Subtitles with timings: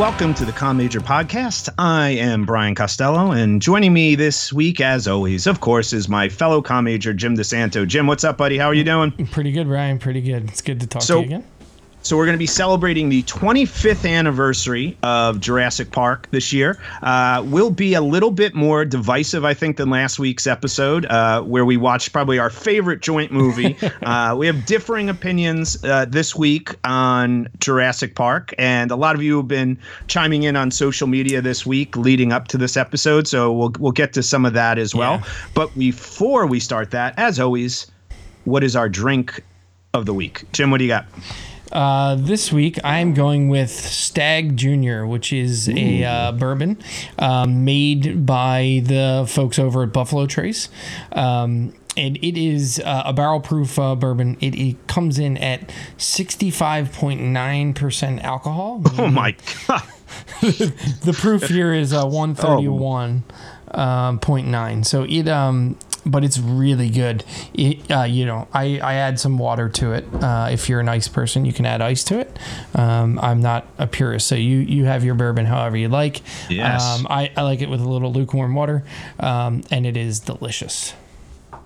[0.00, 1.68] Welcome to the Com Major podcast.
[1.78, 6.30] I am Brian Costello, and joining me this week, as always, of course, is my
[6.30, 7.86] fellow Com Major Jim DeSanto.
[7.86, 8.56] Jim, what's up, buddy?
[8.56, 9.10] How are you doing?
[9.26, 9.98] Pretty good, Brian.
[9.98, 10.48] Pretty good.
[10.48, 11.44] It's good to talk So- to you again.
[12.02, 16.80] So we're going to be celebrating the 25th anniversary of Jurassic Park this year.
[17.02, 21.42] Uh, we'll be a little bit more divisive, I think, than last week's episode, uh,
[21.42, 23.76] where we watched probably our favorite joint movie.
[24.02, 29.22] uh, we have differing opinions uh, this week on Jurassic Park, and a lot of
[29.22, 33.28] you have been chiming in on social media this week leading up to this episode.
[33.28, 35.16] So we'll we'll get to some of that as well.
[35.16, 35.32] Yeah.
[35.54, 37.90] But before we start that, as always,
[38.44, 39.44] what is our drink
[39.92, 40.44] of the week?
[40.52, 41.04] Jim, what do you got?
[41.72, 46.78] Uh, this week, I'm going with Stagg Junior, which is a uh, bourbon
[47.18, 50.68] um, made by the folks over at Buffalo Trace.
[51.12, 54.36] Um, and it is uh, a barrel proof uh, bourbon.
[54.40, 58.82] It, it comes in at 65.9% alcohol.
[58.98, 59.36] Oh my
[59.68, 59.82] god!
[60.40, 63.22] the proof here is uh, 131.9
[63.74, 64.18] um,
[64.84, 65.76] so it um
[66.06, 70.06] but it's really good it, uh, you know I, I add some water to it
[70.22, 72.38] uh, if you're an ice person you can add ice to it
[72.74, 76.82] um, i'm not a purist so you you have your bourbon however you like Yes.
[76.82, 78.84] um, I, I like it with a little lukewarm water
[79.18, 80.94] um, and it is delicious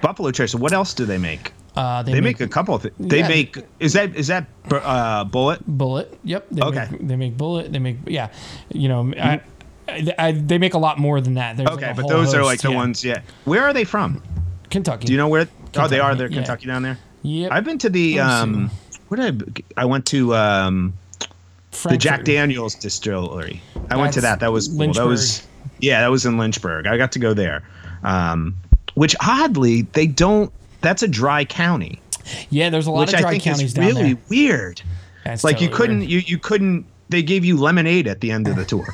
[0.01, 0.55] Buffalo Trace.
[0.55, 1.53] What else do they make?
[1.77, 2.95] uh, They make a couple of things.
[2.99, 3.29] They Yeah.
[3.29, 5.63] make is that is that uh, Bulleit?
[5.65, 6.09] Bulleit.
[6.25, 6.47] Yep.
[6.51, 6.89] They Okay.
[6.91, 7.73] Make, they make Bulleit.
[7.73, 8.29] They make yeah.
[8.71, 9.41] You know, I,
[9.89, 11.57] I, I, they make a lot more than that.
[11.57, 12.77] There's like Okay, a but those are like the yeah.
[12.77, 13.05] ones.
[13.05, 13.21] Yeah.
[13.45, 14.23] Where are they from?
[14.71, 15.07] Kentucky.
[15.07, 15.47] Do you know where?
[15.77, 16.15] Oh, they are.
[16.15, 16.37] They're yeah.
[16.37, 16.99] Kentucky down there.
[17.23, 17.49] Yeah.
[17.51, 18.71] I've been to the um.
[19.09, 19.83] Where did I?
[19.83, 20.95] I went to um
[21.83, 23.61] the Jack Daniels distillery.
[23.91, 24.41] I went to that.
[24.41, 24.93] That was cool.
[24.93, 25.47] That was
[25.81, 26.01] yeah.
[26.01, 26.87] That was in Lynchburg.
[26.87, 27.63] I got to go there.
[28.03, 28.55] Um,
[28.95, 30.53] which oddly they don't.
[30.81, 31.99] That's a dry county,
[32.51, 34.23] Yeah, there's a lot which of I dry think counties is down really there.
[34.29, 34.83] weird.
[35.25, 36.11] That's like you couldn't weird.
[36.11, 38.87] you you couldn't they gave you lemonade at the end of the tour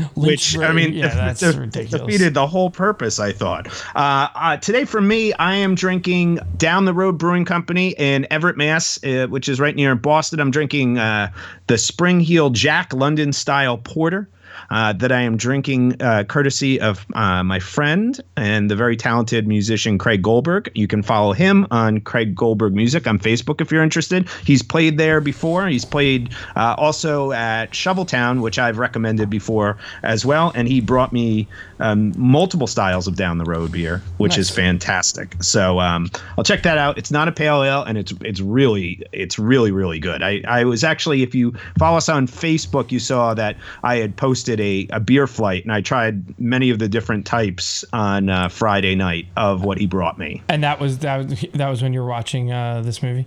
[0.14, 2.06] which i mean yeah, that's de- ridiculous.
[2.06, 3.66] defeated the whole purpose i thought.
[3.94, 8.56] Uh, uh, today for me i am drinking down the road brewing company in everett
[8.56, 10.40] mass uh, which is right near boston.
[10.40, 11.32] I'm drinking uh,
[11.66, 14.28] the spring heel jack london style porter
[14.70, 19.46] uh, that I am drinking uh, courtesy of uh, my friend and the very talented
[19.46, 20.70] musician Craig Goldberg.
[20.74, 24.28] You can follow him on Craig Goldberg Music on Facebook if you're interested.
[24.44, 25.66] He's played there before.
[25.66, 30.52] He's played uh, also at Shoveltown, which I've recommended before as well.
[30.54, 31.48] And he brought me
[31.80, 35.34] um, multiple styles of down the road beer, which is fantastic.
[35.42, 36.08] So um,
[36.38, 36.98] I'll check that out.
[36.98, 40.22] It's not a pale ale, and it's it's really it's really really good.
[40.22, 44.16] I I was actually if you follow us on Facebook, you saw that I had
[44.16, 48.48] posted a, a beer flight, and I tried many of the different types on uh,
[48.48, 50.42] Friday night of what he brought me.
[50.48, 53.26] and that was that was that was when you were watching uh, this movie.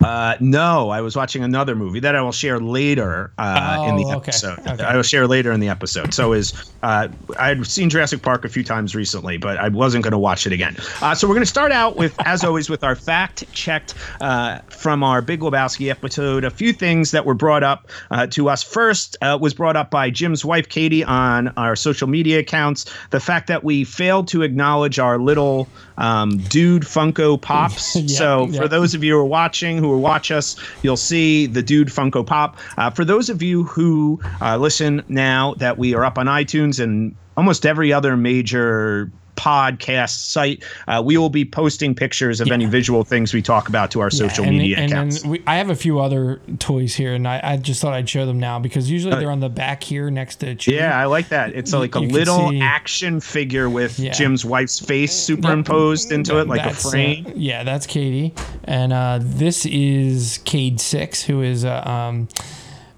[0.00, 4.04] Uh, no, I was watching another movie that I will share later uh, in the
[4.04, 4.28] Oh, okay.
[4.30, 4.58] episode.
[4.66, 4.82] Okay.
[4.82, 6.14] I will share later in the episode.
[6.14, 10.02] So is uh, I had seen Jurassic Park a few times recently, but I wasn't
[10.04, 10.76] going to watch it again.
[11.02, 14.60] Uh, so we're going to start out with, as always, with our fact checked uh,
[14.70, 16.44] from our Big Lebowski episode.
[16.44, 18.62] A few things that were brought up uh, to us.
[18.62, 22.86] First uh, was brought up by Jim's wife Katie on our social media accounts.
[23.10, 25.68] The fact that we failed to acknowledge our little
[25.98, 27.96] um, dude Funko Pops.
[28.00, 28.60] Yeah, so yeah.
[28.62, 31.88] for those of you who are watching, who will watch us, you'll see the dude
[31.88, 32.58] Funko Pop.
[32.76, 36.82] Uh, for those of you who uh, listen now, that we are up on iTunes
[36.82, 42.66] and almost every other major podcast site, uh, we will be posting pictures of any
[42.66, 45.22] visual things we talk about to our social and, media and accounts.
[45.22, 48.08] then we, I have a few other toys here, and I, I just thought I'd
[48.08, 50.54] show them now because usually they're on the back here next to.
[50.54, 50.74] Chewie.
[50.74, 51.54] Uh, yeah, I like that.
[51.54, 54.12] It's like a you little see- action figure with Yeah.
[54.12, 57.32] Jim's wife's face superimposed into it, like a That's, uh, frame.
[57.34, 58.34] yeah, that's Katie,
[58.64, 62.28] and uh, this is Cayde Six, who is uh, um,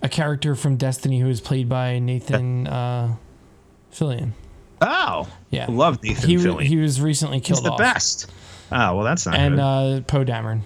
[0.03, 3.15] a character from Destiny who is played by Nathan uh,
[3.93, 4.33] Fillion.
[4.83, 6.63] Oh, Yeah, love Nathan he Fillion.
[6.63, 7.61] he was recently killed.
[7.61, 7.79] He's the off.
[7.79, 8.31] best.
[8.71, 9.61] Oh well, that's not And good.
[9.61, 10.61] uh, Poe Dameron.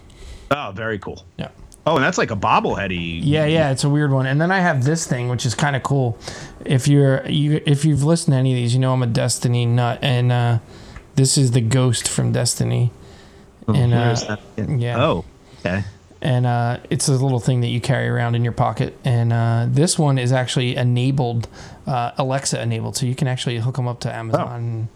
[0.51, 1.25] oh, very cool.
[1.37, 1.49] Yeah.
[1.89, 3.21] Oh, and that's like a bobbleheady.
[3.23, 4.27] Yeah, yeah, it's a weird one.
[4.27, 6.19] And then I have this thing, which is kind of cool.
[6.65, 9.67] If you're you, if you've listened to any of these, you know I'm a Destiny
[9.67, 10.59] nut, and uh,
[11.15, 12.91] this is the Ghost from Destiny.
[13.69, 15.01] and uh, yeah.
[15.01, 15.25] Oh,
[15.61, 15.85] okay.
[16.27, 18.99] And uh, it's a little thing that you carry around in your pocket.
[19.05, 21.49] And uh, this one is actually enabled,
[21.87, 24.89] uh, Alexa enabled, so you can actually hook them up to Amazon.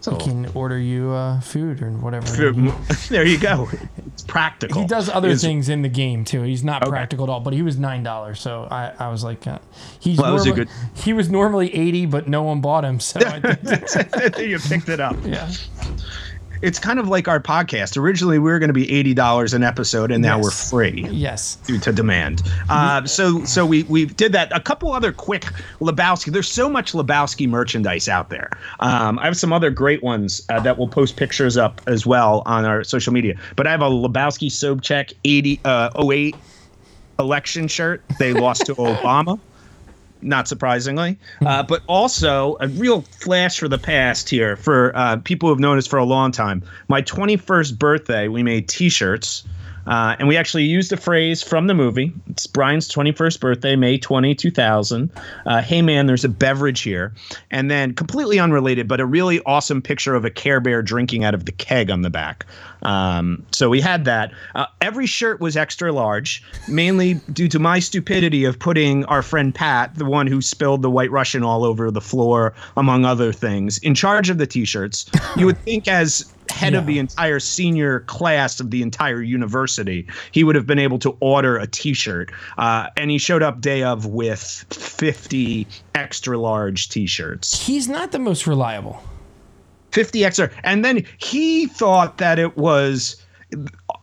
[0.00, 2.26] So He can order you uh, food or whatever.
[3.08, 3.66] there you go.
[4.08, 4.82] It's practical.
[4.82, 6.42] He does other It's- things in the game too.
[6.42, 6.90] He's not Okay.
[6.90, 8.38] practical at all, but he was nine dollars.
[8.38, 9.60] So I, I was like, uh,
[10.00, 10.66] he's Well, that was normally,
[10.96, 13.00] he was normally eighty, but no one bought him.
[13.00, 15.16] So I think, you picked it up.
[15.24, 15.50] yeah,
[16.62, 17.96] it's kind of like our podcast.
[17.96, 20.44] Originally, we were going to be eighty dollars an episode, and now Yes.
[20.44, 21.56] we're free Yes.
[21.66, 22.42] due to demand.
[22.68, 24.54] Uh, so so we we did that.
[24.56, 25.44] A couple other quick
[25.80, 26.32] Lebowski.
[26.32, 28.50] There's so much Lebowski merchandise out there.
[28.80, 32.42] Um, I have some other great ones uh, that we'll post pictures up as well
[32.46, 33.34] on our social media.
[33.56, 36.34] But I have a Lebowski Sobchak 80 uh, 08
[37.18, 38.02] election shirt.
[38.18, 39.38] They lost to Obama.
[40.24, 45.48] Not surprisingly, uh, but also a real flash for the past here for uh, people
[45.50, 46.62] who've known us for a long time.
[46.88, 49.44] My 21st birthday, we made T-shirts,
[49.86, 52.12] uh, and we actually used a phrase from the movie.
[52.28, 55.10] It's Brian's 21st birthday, May 20, 2000.
[55.46, 57.12] Uh, hey man, there's a beverage here,
[57.50, 61.34] and then completely unrelated, but a really awesome picture of a Care Bear drinking out
[61.34, 62.46] of the keg on the back.
[62.82, 64.32] Um, so we had that.
[64.54, 69.54] Uh, every shirt was extra large, mainly due to my stupidity of putting our friend
[69.54, 73.78] Pat, the one who spilled the White Russian all over the floor, among other things,
[73.78, 75.10] in charge of the T-shirts.
[75.36, 80.44] You would think as head of the entire senior class of the entire university, he
[80.44, 82.30] would have been able to order a T-shirt.
[82.58, 84.40] Uh, and he showed up day of with
[84.70, 87.60] 50 extra large T-shirts.
[87.66, 89.02] He's not the most reliable.
[89.92, 90.50] 50 extra.
[90.64, 93.16] And then he thought that it was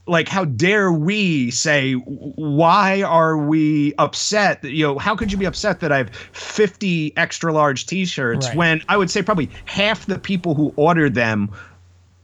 [0.07, 4.63] like, how dare we say, why are we upset?
[4.63, 8.47] You know, how could you be upset that I have 50 extra large t shirts
[8.47, 8.55] Right.
[8.57, 11.49] when I would say probably half the people who ordered them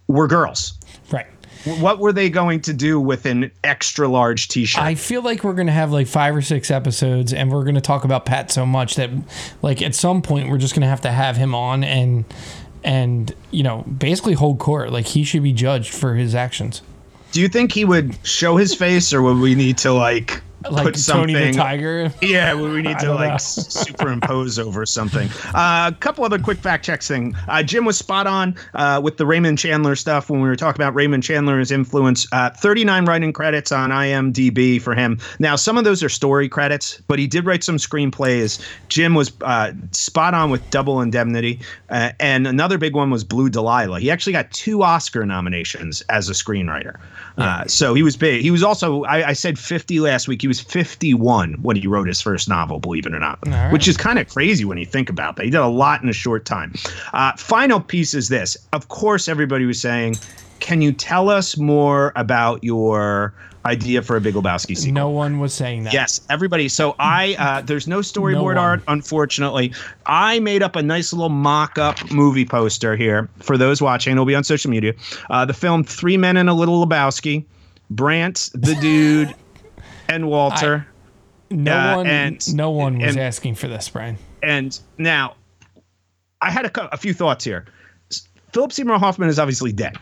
[0.08, 0.74] were girls?
[1.12, 1.28] Right.
[1.66, 4.84] What were they going to do with an extra large t shirt?
[4.84, 8.04] I feel like we're gonna have like five or six episodes, and we're gonna talk
[8.04, 9.10] about Pat so much that,
[9.62, 12.26] like, at some point we're just gonna have to have him on and
[12.84, 14.92] and you know basically hold court.
[14.92, 16.82] Like he should be judged for his actions.
[17.32, 20.84] Do you think he would show his face or would we need to like, Like
[20.84, 22.12] put something Tony the Tiger.
[22.22, 25.30] Yeah, we need to like superimpose over something.
[25.54, 27.36] Uh, a couple other quick fact checks thing.
[27.48, 30.82] Uh, Jim was spot on uh, with the Raymond Chandler stuff when we were talking
[30.82, 32.28] about Raymond Chandler's influence.
[32.32, 35.20] Uh, 39 writing credits on IMDb for him.
[35.40, 38.60] Now, some of those are story credits, but he did write some screenplays.
[38.90, 41.60] Jim was uh, spot on with Double Indemnity,
[41.90, 44.00] uh, and another big one was Blue Dahlia.
[44.00, 47.00] He actually got two Oscar nominations as a screenwriter.
[47.38, 48.42] Uh, so he was big.
[48.42, 50.42] He was also, I, I said 50 last week.
[50.42, 53.72] He was 51 when he wrote his first novel, believe it or not, right.
[53.72, 55.46] which is kind of crazy when you think about that.
[55.46, 56.74] He did a lot in a short time.
[57.14, 58.58] Uh, final piece is this.
[58.74, 60.16] Of course, everybody was saying,
[60.60, 63.34] can you tell us more about your
[63.66, 64.94] idea for a Big Lebowski sequel?
[64.94, 65.94] No one was saying that.
[65.94, 66.70] Yes, everybody.
[66.70, 69.74] So I uh, there's no storyboard No art, unfortunately.
[70.06, 74.14] I made up a nice little mock-up movie poster here for those watching.
[74.14, 74.94] It'll be on social media.
[75.30, 77.46] Uh, the film Three Men and a Little Lebowski,
[77.90, 79.36] Brandt, the dude,
[80.10, 80.88] and Walter.
[81.50, 82.08] No Uh, one.
[82.08, 84.18] and- no one was and- asking for this, Brian.
[84.44, 85.36] and now,
[86.42, 87.66] I had a, a few thoughts here.
[88.54, 89.98] Philip Seymour Hoffman is obviously dead.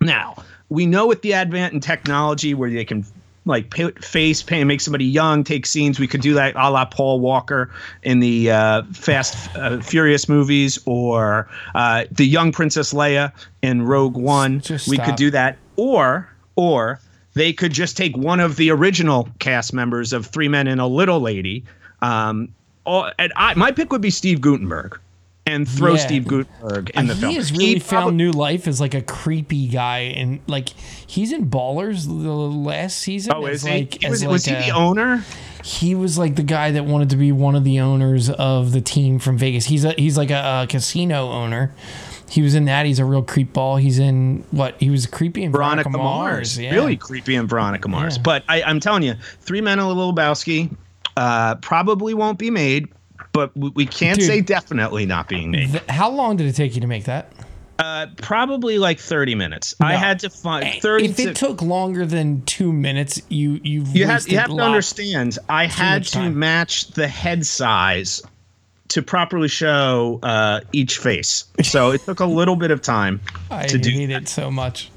[0.00, 0.34] Now
[0.68, 3.04] we know with the advent in technology where they can
[3.44, 5.98] like face paint, make somebody young, take scenes.
[5.98, 7.70] We could do that a la Paul Walker
[8.04, 14.16] in the uh, Fast uh, Furious movies, or uh, the young Princess Leia in Rogue
[14.16, 14.60] One.
[14.60, 17.00] Just we could do that, or or
[17.34, 20.86] they could just take one of the original cast members of Three Men and a
[20.86, 21.64] Little Lady.
[22.00, 22.54] Um,
[22.86, 24.98] and I, my pick would be Steve Guttenberg,
[25.46, 25.98] and throw Yeah.
[26.06, 27.34] Steve Guttenberg in the he film.
[27.34, 31.48] has really found probably- new life as like a creepy guy, and like he's in
[31.48, 33.32] Ballers the last season.
[33.34, 33.70] Oh, is he?
[33.72, 35.24] like he was, like was he a- the owner?
[35.64, 38.80] he was like the guy that wanted to be one of the owners of the
[38.80, 39.66] team from Vegas.
[39.66, 41.72] He's a he's like a, a casino owner.
[42.32, 42.86] He was in that.
[42.86, 43.76] He's a real creep ball.
[43.76, 44.74] He's in what?
[44.80, 46.58] He was creepy in Veronica, Veronica, Mars.
[46.58, 46.72] Yeah.
[46.72, 48.16] Really creepy in Veronica Mars.
[48.16, 48.22] Yeah.
[48.22, 50.74] But I, I'm telling you, Three Men and a Little Lebowski
[51.18, 52.88] uh, probably won't be made,
[53.34, 54.26] but we, we can't Dude.
[54.26, 55.72] say definitely not being made.
[55.72, 57.30] Th- how long did it take you to make that?
[57.78, 59.74] Uh, probably like 30 minutes.
[59.82, 63.84] I had to find 30 If to, it took longer than two minutes, you you
[63.92, 66.38] you have, you have to understand, I had to time.
[66.38, 68.22] match the head size
[68.92, 71.44] to properly show uh, each face.
[71.62, 73.20] So it took a little bit of time
[73.50, 74.90] I to do it so much.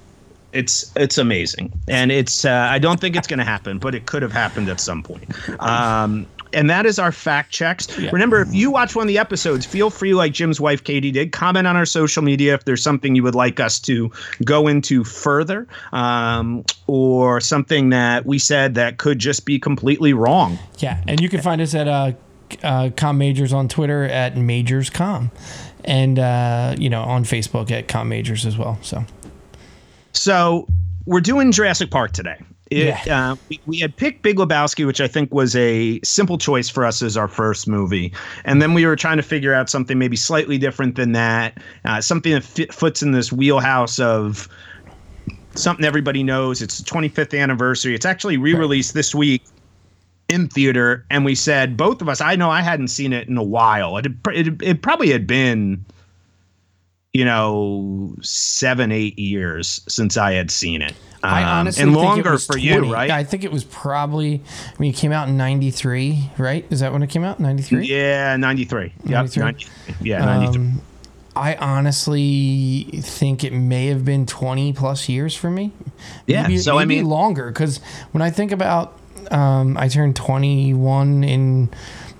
[0.53, 4.05] it's it's amazing and it's uh, i don't think it's going to happen but it
[4.05, 5.25] could have happened at some point
[5.61, 8.09] um, and that is our fact checks Yeah.
[8.13, 11.33] remember if you watch one of the episodes feel free like jim's wife katie did
[11.33, 14.09] comment on our social media if there's something you would like us to
[14.45, 20.57] go into further um, or something that we said that could just be completely wrong
[20.79, 22.13] Yeah, and you can find us at uh,
[22.63, 25.31] uh, Com Majors on Twitter at MajorsCom,
[25.83, 28.77] and uh, you know on Facebook at Com Majors as well.
[28.81, 29.03] So
[30.13, 30.67] So
[31.05, 32.37] we're doing Jurassic Park today.
[32.71, 33.31] It, Yeah.
[33.31, 36.83] uh, we, we had picked Big Lebowski, which I think was a simple choice for
[36.83, 38.11] us as our first movie,
[38.43, 42.01] and then we were trying to figure out something maybe slightly different than that, uh,
[42.01, 44.49] something that fit, fits in this wheelhouse of
[45.53, 46.61] something everybody knows.
[46.61, 47.93] It's the 25th anniversary.
[47.95, 49.43] It's actually re-released this week
[50.35, 52.21] in theater, and we said both of us.
[52.21, 53.97] I know I hadn't seen it in a while.
[53.97, 55.85] It it, it probably had been,
[57.13, 60.93] you know, seven eight years since I had seen it.
[61.23, 62.61] I Um, honestly and think it longer for 20.
[62.61, 63.09] you, right?
[63.09, 64.41] I think it was probably.
[64.67, 66.65] I mean, it came out in '93, right?
[66.69, 67.39] Is that when it came out?
[67.39, 67.85] '93.
[67.87, 68.93] Yeah, 93.
[69.05, 69.43] Yep, 93?
[69.43, 69.65] 90,
[70.01, 70.61] yeah, 93.
[70.61, 70.81] Um,
[71.37, 75.73] I honestly think it may have been 20 plus years for me.
[76.27, 77.79] Yeah, Maybe, so, I mean- longer because
[78.13, 78.97] when I think about,
[79.31, 81.69] um, I turned 21 in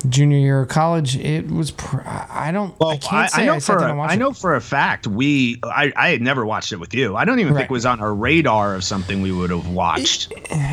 [0.08, 1.18] junior year of college.
[1.18, 1.72] It was.
[1.72, 2.80] Pr- I don't.
[2.80, 4.18] Well, I I, can't say I I, know sat for a, I it.
[4.18, 7.16] know for a fact we I, I had never watched it with you.
[7.16, 7.62] I don't even Right.
[7.62, 10.32] think it was on our radar of something we would have watched.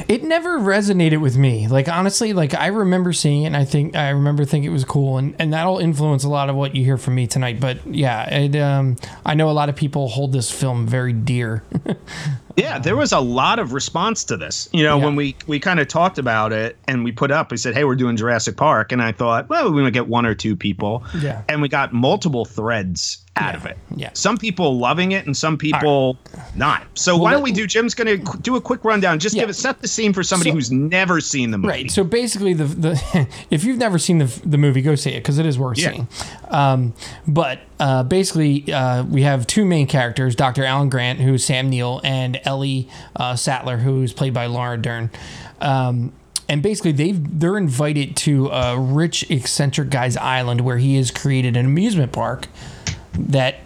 [0.09, 1.67] it never resonated with me.
[1.69, 4.85] Like honestly, like I remember seeing it and I think I remember thinking it was
[4.85, 7.59] cool and, and that'll influence a lot of what you hear from me tonight.
[7.59, 11.65] But yeah, it, um, I know a lot of people hold this film very dear.
[12.57, 14.69] Yeah, there was a lot of response to this.
[14.73, 15.05] You know, Yeah.
[15.05, 17.85] when we we kind of talked about it and we put up, we said, "Hey,
[17.85, 21.03] we're doing Jurassic Park," and I thought, well, we might get one or two people.
[21.19, 21.43] Yeah.
[21.49, 23.79] and we got multiple threads out of it.
[23.97, 24.11] yeah.
[24.13, 26.19] some people loving it and some people
[26.55, 26.83] not.
[26.95, 27.67] So why don't we do?
[27.67, 29.19] Jim's gonna do a quick rundown.
[29.19, 29.43] Just Yeah.
[29.45, 31.69] give it set the scene for somebody So- who's never seen the movie.
[31.69, 31.91] Right.
[31.91, 35.39] So basically, the the if you've never seen the the movie, go see it because
[35.39, 35.91] it is worth Yeah.
[35.93, 36.09] seeing.
[36.51, 36.93] Um,
[37.27, 40.63] but uh, basically, uh, we have two main characters: Dr.
[40.65, 42.87] Alan Grant, who's Sam Neill, and Ellie
[43.17, 45.11] uh, Sattler, who's played by Laura Dern.
[45.63, 46.13] Um,
[46.51, 51.57] and basically, they they're invited to a rich, eccentric guy's island where he has created
[51.57, 52.47] an amusement park
[53.15, 53.57] that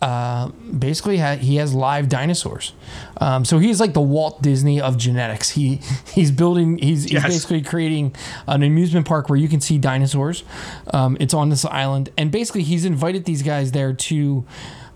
[0.00, 0.48] uh,
[0.78, 2.72] basically ha- he has live dinosaurs.
[3.20, 5.50] Um, so he's like the Walt Disney of genetics.
[5.50, 5.80] He
[6.14, 6.78] he's building.
[6.78, 8.14] He's, he's basically creating
[8.46, 10.44] an amusement park where you can see dinosaurs.
[10.92, 14.44] Um, it's on this island, and basically he's invited these guys there to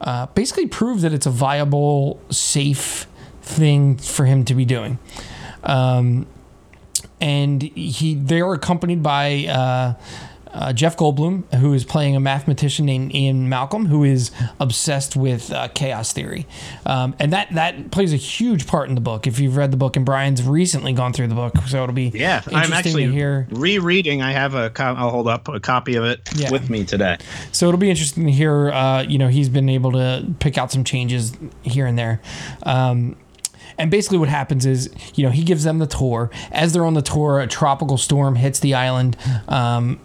[0.01, 3.07] uh, basically prove that it's a viable, safe
[3.41, 4.99] thing for him to be doing.
[5.65, 6.27] Um,
[7.21, 9.95] and he they are accompanied by uh,
[10.55, 14.31] uh, Jeff Goldblum, who is playing a mathematician named Ian Malcolm, who is
[14.61, 16.47] obsessed with uh, chaos theory,
[16.87, 19.27] um, and that that plays a huge part in the book.
[19.27, 22.11] If you've read the book, and Brian's recently gone through the book, so it'll be
[22.15, 23.47] Yeah, interesting I'm actually to hear.
[23.51, 24.21] rereading.
[24.23, 24.71] I have a.
[24.71, 26.51] Co- I'll hold up a copy of it Yeah.
[26.51, 27.17] with me today.
[27.53, 28.71] So it'll be interesting to hear.
[28.71, 31.33] Uh, you know, he's been able to pick out some changes
[31.63, 32.21] here and there.
[32.65, 33.17] Um,
[33.79, 36.31] and basically, what happens is, you know, he gives them the tour.
[36.51, 39.17] As they're on the tour, a tropical storm hits the island.
[39.49, 39.99] Um,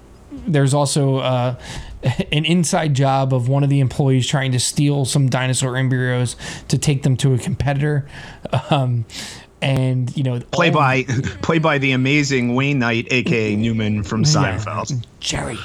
[0.48, 1.56] there's also uh,
[2.32, 6.36] an inside job of one of the employees trying to steal some dinosaur embryos
[6.70, 8.08] to take them to a competitor.
[8.70, 9.06] Um,
[9.62, 11.04] and you know, Play by
[11.42, 14.24] play by the amazing Wayne Knight, aka Newman from.
[14.24, 15.06] Seinfeld.
[15.20, 15.58] Jerry.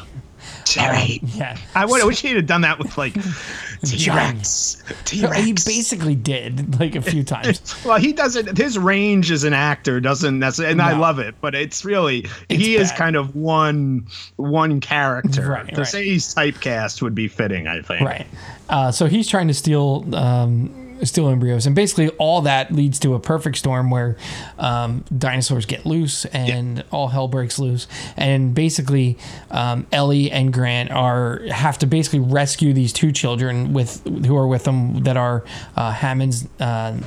[0.64, 1.20] Jerry.
[1.22, 1.56] Yeah.
[1.74, 3.14] I, would, I wish he'd have done that with like
[3.84, 4.82] T Rex.
[5.04, 5.36] T Rex.
[5.44, 7.74] He basically did like a few times.
[7.84, 8.56] Well, he doesn't.
[8.56, 11.34] His range as an actor doesn't necessarily, and I love it.
[11.40, 15.50] But it's really he is kind of one one character.
[15.50, 15.86] Right, to right.
[15.86, 18.02] say he's typecast would be fitting, I think.
[18.02, 18.26] Right.
[18.68, 23.14] Uh, so he's trying to steal um, steal embryos, and basically all that leads to
[23.14, 24.16] a perfect storm where
[24.58, 27.86] um, dinosaurs get loose and all hell breaks loose.
[28.16, 29.18] And basically,
[29.50, 34.46] um, Ellie and Grant are have to basically rescue these two children with who are
[34.46, 35.44] with them that are
[35.76, 36.48] uh, Hammond's.
[36.60, 36.98] Uh,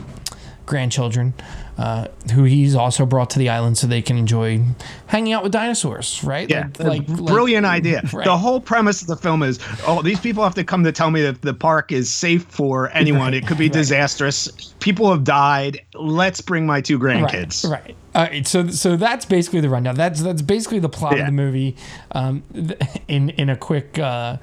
[0.66, 1.32] grandchildren
[1.78, 4.62] uh, who he's also brought to the island so they can enjoy
[5.08, 8.02] hanging out with dinosaurs right Yeah, like, like, like- brilliant idea.
[8.14, 8.24] Right.
[8.24, 11.12] The whole premise of the film is, oh, these people have to come to tell
[11.12, 13.34] me that the park is safe for anyone.
[13.34, 13.74] Right, It could be right.
[13.74, 14.74] disastrous.
[14.80, 15.82] People have died.
[15.96, 17.70] Let's bring my two grandkids.
[17.70, 17.96] Right.
[18.14, 18.48] All right.
[18.48, 19.96] So so that's basically the rundown.
[19.96, 21.22] That's that's basically the plot Yeah.
[21.22, 21.76] of the movie.
[22.14, 22.44] Um,
[23.10, 24.38] in in a quick, uh,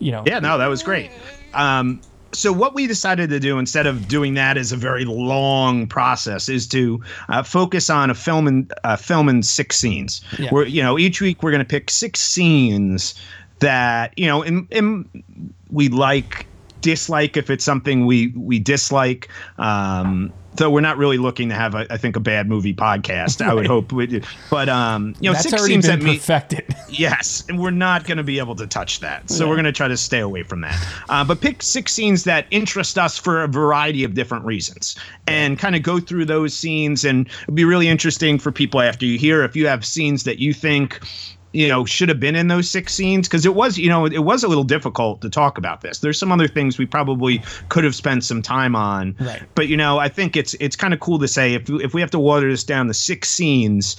[0.00, 0.22] you know.
[0.26, 1.10] Yeah, no, that was great.
[1.54, 2.00] Um,
[2.34, 6.48] so what we decided to do instead of doing that as a very long process
[6.48, 10.20] is to uh, focus on a film in uh, film in six scenes.
[10.38, 10.50] Yeah.
[10.50, 13.14] Where you know each week we're going to pick six scenes
[13.60, 15.08] that you know and, in
[15.70, 16.46] we like
[16.84, 19.28] dislike if it's something we we dislike.
[19.58, 23.44] Um, though we're not really looking to have, a, I think, a bad movie podcast.
[23.44, 26.20] I would hope, we but um, you know, That's six been that meet.
[26.20, 26.64] perfected.
[26.88, 29.28] Yes, and we're not going to be able to touch that.
[29.28, 29.50] So Yeah.
[29.50, 30.78] we're going to try to stay away from that.
[31.08, 34.94] Uh, but pick six scenes that interest us for a variety of different reasons
[35.26, 37.04] and kind of go through those scenes.
[37.04, 40.38] And it'd be really interesting for people after you hear if you have scenes that
[40.38, 41.00] you think
[41.54, 44.24] you know should have been in those six scenes because it was you know it
[44.24, 46.00] was a little difficult to talk about this.
[46.00, 49.16] There's some other things we probably could have spent some time on.
[49.20, 49.42] Right.
[49.54, 52.00] but you know i think it's it's kind of cool to say if if we
[52.00, 53.96] have to water this down to six scenes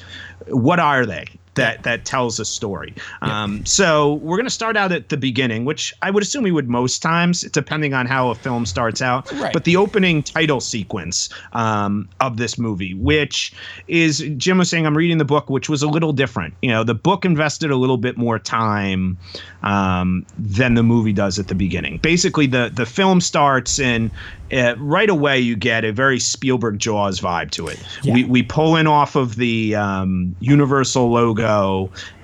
[0.48, 2.94] what are they that that tells a story.
[3.22, 6.52] Um, so we're going to start out at the beginning, which I would assume we
[6.52, 9.32] would most times, depending on how a film starts out.
[9.34, 9.54] Right.
[9.54, 13.54] But the opening title sequence um, of this movie, which
[13.88, 16.54] is Jim was saying, I'm reading the book, which was a little different.
[16.62, 19.18] You know, the book invested a little bit more time
[19.64, 21.98] um, than the movie does at the beginning.
[21.98, 24.12] Basically, the the film starts and
[24.52, 27.80] uh, right away you get a very Spielberg Jaws vibe to it.
[28.04, 28.14] Yeah.
[28.14, 31.45] We we pull in off of the um, Universal logo,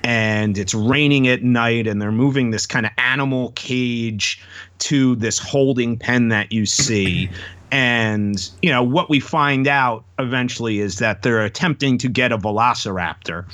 [0.03, 4.41] and it's raining at night, and they're moving this kind of animal cage
[4.79, 7.29] to this holding pen that you see.
[7.71, 12.37] And you know what we find out eventually is that they're attempting to get a
[12.37, 13.45] velociraptor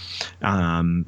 [0.42, 1.06] um,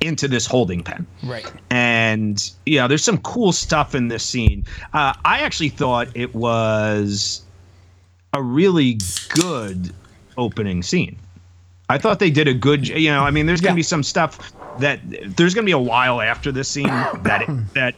[0.00, 1.50] into this holding pen Right.
[1.70, 4.64] and yeah, there's some cool stuff in this scene.
[4.92, 7.42] Uh, I actually thought it was
[8.34, 8.98] a really
[9.30, 9.94] good
[10.36, 11.16] opening scene.
[11.88, 14.52] I thought they did a good, you know, I mean, there's gonna be some stuff
[14.78, 15.00] that
[15.36, 17.94] there's gonna be a while after this scene that it, that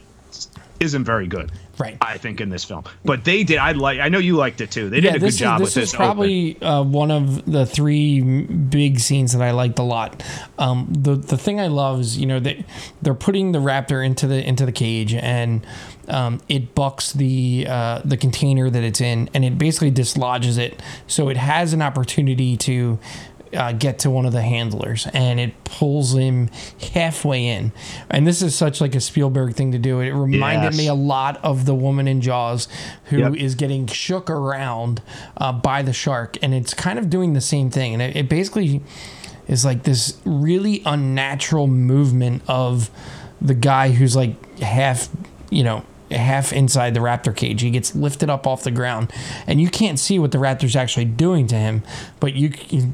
[0.81, 1.53] isn't very good.
[1.79, 1.99] Right.
[2.01, 3.59] I think in this film, but they did.
[3.59, 4.01] I like.
[4.01, 4.89] I know you liked it too.
[4.89, 5.91] They did a good this job is, with this this.
[5.91, 10.25] is probably uh, one of the three big scenes that I liked a lot.
[10.59, 12.65] Um, the the thing I love is you know they
[13.03, 15.67] they're putting the raptor into the into the cage and
[16.09, 20.81] um, it bucks the uh, the container that it's in and it basically dislodges it
[21.07, 22.99] so it has an opportunity to
[23.55, 26.49] uh, get to one of the handlers and it pulls him
[26.95, 27.73] halfway in
[28.11, 30.79] and this is such like a spielberg thing to do it reminded Yes.
[30.79, 32.69] me a lot of the woman in jaws
[33.05, 33.59] who is Yep.
[33.59, 35.01] getting shook around
[35.37, 38.29] uh, by the shark and it's kind of doing the same thing and it, it
[38.29, 38.83] basically
[39.49, 42.91] is like this really unnatural movement of
[43.41, 45.09] the guy who's like half
[45.51, 47.63] you know half inside the raptor cage.
[47.63, 49.13] He gets lifted up off the ground.
[49.47, 51.83] And you can't see what the raptor's actually doing to him
[52.21, 52.49] but you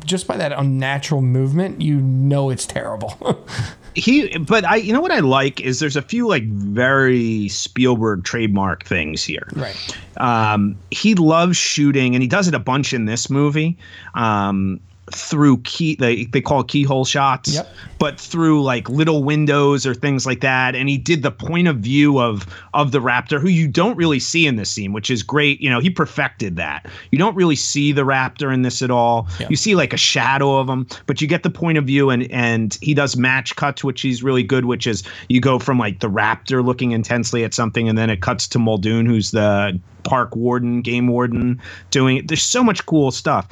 [0.04, 3.44] just by that unnatural movement you know it's terrible.
[3.94, 8.24] He but i you know what i like is there's a few like very spielberg
[8.24, 9.46] trademark things here.
[9.52, 9.76] Right.
[10.16, 13.76] Um he loves shooting and he does it a bunch in this movie.
[14.14, 17.74] Um through key they they call keyhole shots Yep.
[17.98, 20.76] but through like little windows or things like that.
[20.76, 24.20] And he did the point of view of of the raptor who you don't really
[24.20, 25.60] see in this scene which is great.
[25.60, 26.86] You know he perfected that.
[27.10, 29.26] You don't really see the raptor in this at all.
[29.50, 32.30] You see like a shadow of him but you get the point of view and
[32.30, 35.98] and he does match cuts which he's really good which is you go from like
[35.98, 40.34] the raptor looking intensely at something and then it cuts to muldoon who's the park
[40.34, 41.60] warden game warden
[41.90, 42.28] doing it.
[42.28, 43.48] There's so much cool stuff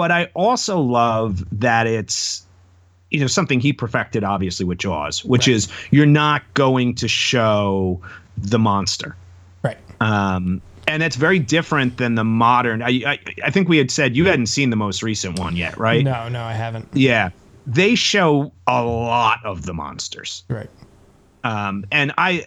[0.00, 2.42] but i also love that it's
[3.10, 5.56] you know something he perfected obviously with jaws which Right.
[5.56, 8.00] is you're not going to show
[8.38, 9.14] the monster.
[9.62, 9.76] Right.
[10.00, 14.16] Um and that's very different than the modern I, I i think we had said
[14.16, 16.02] you hadn't seen the most recent one yet right?
[16.02, 16.88] No no i haven't.
[16.94, 17.28] Yeah.
[17.66, 20.44] They show a lot of the monsters.
[20.48, 20.70] Right.
[21.44, 22.46] Um and i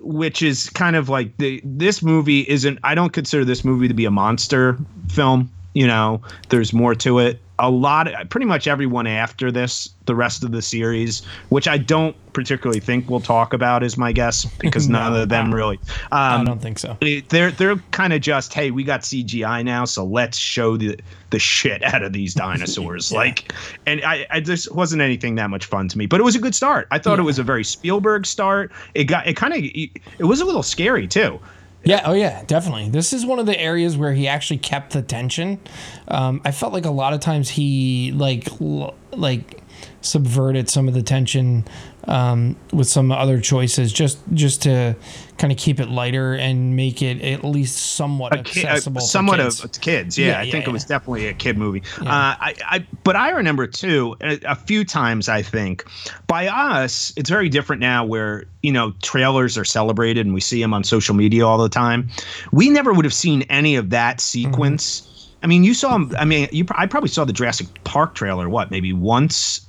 [0.00, 3.94] which is kind of like the this movie isn't i don't consider this movie to
[3.94, 7.40] be a monster film you know there's more to it.
[7.60, 12.14] A lot pretty much everyone after this the rest of the series which i don't
[12.32, 15.80] particularly think we'll talk about is my guess because none of them I- really.
[16.12, 16.96] I um don't think so.
[17.00, 21.00] it- they're they're kind of just hey we got CGI now so let's show the
[21.30, 23.10] the shit out of these dinosaurs.
[23.10, 23.18] Yeah.
[23.18, 23.52] like
[23.86, 26.40] and I I just wasn't anything that much fun to me but it was a
[26.40, 26.86] good start.
[26.92, 28.70] I thought it was a very Spielberg start.
[28.94, 31.40] It got it kind of it was a little scary too
[31.84, 32.88] Yeah, oh yeah, definitely.
[32.90, 35.60] This is one of the areas where he actually kept the tension.
[36.08, 39.62] Um, I felt like a lot of times he like l- like
[40.00, 41.64] subverted some of the tension
[42.08, 44.96] um, with some other choices, just just to
[45.36, 49.00] kind of keep it lighter and make it at least somewhat a ki- uh, accessible.
[49.00, 49.62] for somewhat kids.
[49.62, 50.18] of kids.
[50.18, 51.82] Yeah, Yeah, I yeah, think it was definitely a kid movie.
[52.00, 55.28] Uh, I, I, but I remember too a, a few times.
[55.28, 55.84] I think
[56.26, 60.60] by us, it's very different now, where you know trailers are celebrated and we see
[60.60, 62.08] them on social media all the time.
[62.52, 65.04] We never would have seen any of that sequence.
[65.42, 66.04] I mean, you saw.
[66.18, 66.64] I mean, you.
[66.72, 68.48] I probably saw the Jurassic Park trailer.
[68.48, 69.60] What, maybe once.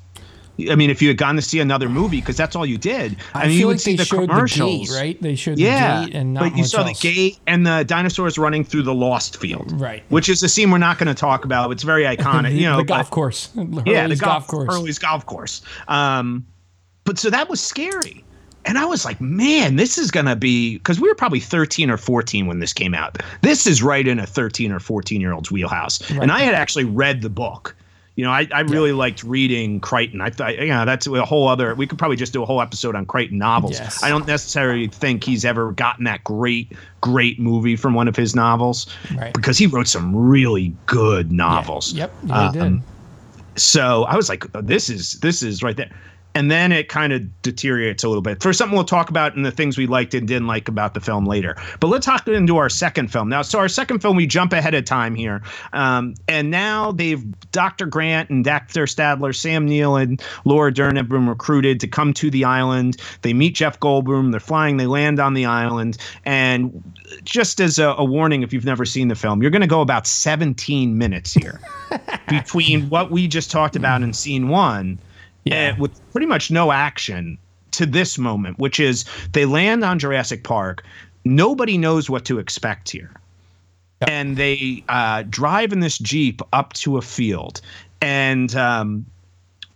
[0.69, 3.17] I mean, if you had gone to see another movie, because that's all you did.
[3.33, 4.87] I, mean, you would like see they the showed commercials.
[4.89, 5.21] the gate, right?
[5.21, 6.99] They showed Yeah, the gate and not but you saw else.
[6.99, 10.03] the gate and the dinosaurs running through the lost field, Right.
[10.09, 11.71] Which is a scene we're not going to talk about.
[11.71, 12.77] It's very iconic, the, you know.
[12.77, 13.49] the golf but- course.
[13.55, 14.73] yeah, the Hurley's golf, course.
[14.73, 15.61] Hurley's golf course.
[15.87, 16.45] Um,
[17.05, 18.23] but so that was scary,
[18.65, 21.89] and I was like, man, this is going to be because we were probably thirteen
[21.89, 23.17] or fourteen when this came out.
[23.41, 26.85] This is right in a thirteen or fourteen year old's wheelhouse, and I had actually
[26.85, 27.75] read the book.
[28.19, 28.97] You know, I, I really yeah.
[28.97, 30.19] liked reading Crichton.
[30.19, 31.73] I thought, you know, that's a whole other.
[31.73, 33.79] We could probably just do a whole episode on Crichton novels.
[33.79, 34.03] Yes.
[34.03, 38.35] I don't necessarily think he's ever gotten that great, great movie from one of his
[38.35, 39.33] novels, right.
[39.33, 41.93] because he wrote some really good novels.
[41.93, 42.07] Yeah.
[42.07, 42.81] Yep, yeah, um, he did.
[43.55, 45.89] So I was like, this is this is right there
[46.35, 48.41] and then it kind of deteriorates a little bit.
[48.41, 50.99] For something we'll talk about in the things we liked and didn't like about the
[50.99, 51.55] film later.
[51.79, 53.41] But let's hop into our second film now.
[53.41, 55.41] So our second film, we jump ahead of time here,
[55.73, 57.87] um, and now they've Dr.
[57.87, 62.29] Grant and dr Sattler, Sam Neill, and Laura Dern have been recruited to come to
[62.29, 62.97] the island.
[63.21, 64.31] They meet Jeff Goldblum.
[64.31, 64.77] They're flying.
[64.77, 66.83] They land on the island, and
[67.23, 69.81] just as a, a warning, if you've never seen the film, you're going to go
[69.81, 71.59] about 17 minutes here
[72.29, 74.99] between what we just talked about in scene one
[75.49, 75.77] yeah.
[75.77, 77.37] with pretty much no action
[77.71, 80.83] to this moment, which is they land on Jurassic Park.
[81.25, 83.11] Nobody knows what to expect here.
[84.01, 84.09] Yep.
[84.09, 87.59] And they uh, drive in this Jeep up to a field.
[88.01, 89.05] And um,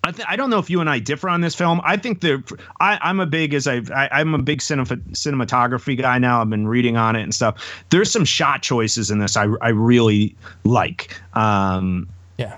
[0.05, 1.81] I, th- I, don't know if you and I differ on this film.
[1.83, 2.41] I think the
[2.79, 6.41] I, am a big as I've, I, am a big cinematography guy now.
[6.41, 7.83] I've been reading on it and stuff.
[7.89, 11.21] There's some shot choices in this I, I really like.
[11.33, 12.07] Um,
[12.37, 12.57] yeah.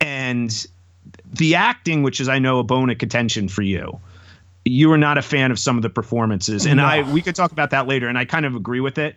[0.00, 0.66] And
[1.32, 3.98] the acting, which is I know a bone of contention for you,
[4.64, 6.84] you were not a fan of some of the performances, and no.
[6.84, 8.08] I we could talk about that later.
[8.08, 9.14] And I kind of agree with it,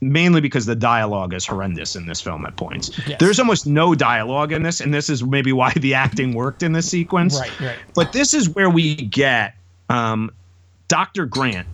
[0.00, 2.90] mainly because the dialogue is horrendous in this film at points.
[3.06, 3.18] Yes.
[3.20, 6.72] There's almost no dialogue in this, and this is maybe why the acting worked in
[6.72, 7.38] this sequence.
[7.38, 7.78] Right, right.
[7.94, 9.54] But this is where we get
[9.88, 10.30] um,
[10.88, 11.26] Dr.
[11.26, 11.66] Grant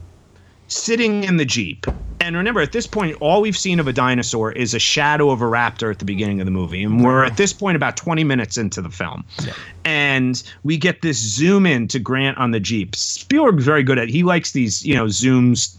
[0.69, 1.87] sitting in the jeep
[2.31, 5.43] and remember, at this point, all we've seen of a dinosaur is a shadow of
[5.43, 6.85] a raptor at the beginning of the movie.
[6.85, 9.25] And we're at this point about 20 minutes into the film.
[9.45, 9.53] Yeah.
[9.85, 12.95] And we get this zoom in to Grant on the Jeep.
[12.95, 14.11] Spielberg's very good at it.
[14.11, 15.75] He likes these, you know, zooms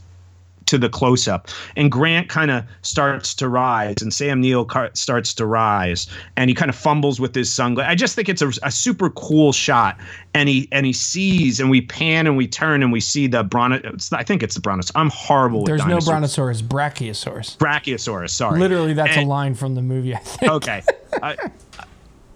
[0.72, 4.90] to the close up, and Grant kind of starts to rise, and Sam Neill car-
[4.94, 6.08] starts to rise,
[6.38, 7.92] and he kind of fumbles with his sunglasses.
[7.92, 9.98] I just think it's a, a, super cool shot,
[10.34, 13.44] and he and he sees, and we pan and we turn, and we see the
[13.44, 14.14] brontosaurus.
[14.14, 14.92] I think it's the brontosaurus.
[14.96, 15.66] I'm horrible.
[15.66, 17.58] There's no brontosaurus, brachiosaurus.
[17.58, 18.30] Brachiosaurus.
[18.30, 18.58] Sorry.
[18.58, 20.16] Literally, that's and, a line from the movie.
[20.16, 20.52] I think.
[20.52, 20.82] Okay.
[21.22, 21.36] uh,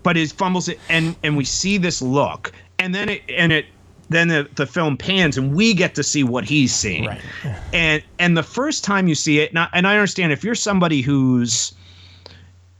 [0.03, 3.65] but it fumbles it, and and we see this look, and then it and it
[4.09, 7.21] then the, the film pans and we get to see what he's seeing right.
[7.73, 10.55] and and the first time you see it and I, and I understand if you're
[10.55, 11.73] somebody who's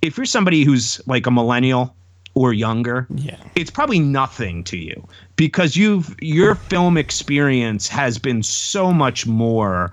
[0.01, 1.95] if you're somebody who's like a millennial
[2.33, 8.43] or younger yeah it's probably nothing to you because you've your film experience has been
[8.43, 9.91] so much more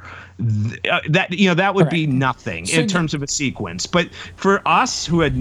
[0.90, 1.92] uh, that you know that would right.
[1.92, 3.86] be nothing so in terms of a sequence.
[3.86, 5.34] But for us who had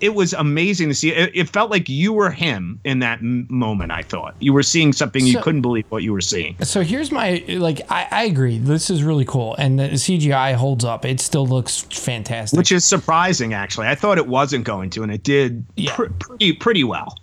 [0.00, 3.46] it was amazing to see it, it felt like you were him in that m-
[3.50, 4.34] moment i thought.
[4.38, 6.56] You were seeing something so, you couldn't believe what you were seeing.
[6.62, 8.58] So here's my like I, I agree.
[8.58, 9.54] This is really cool.
[9.56, 11.04] And the cgi holds up.
[11.04, 12.56] It still looks fantastic.
[12.56, 13.88] Which is surprising actually.
[13.88, 15.94] I thought it wasn't going to and it did yeah.
[15.94, 17.18] pr- pretty pretty well.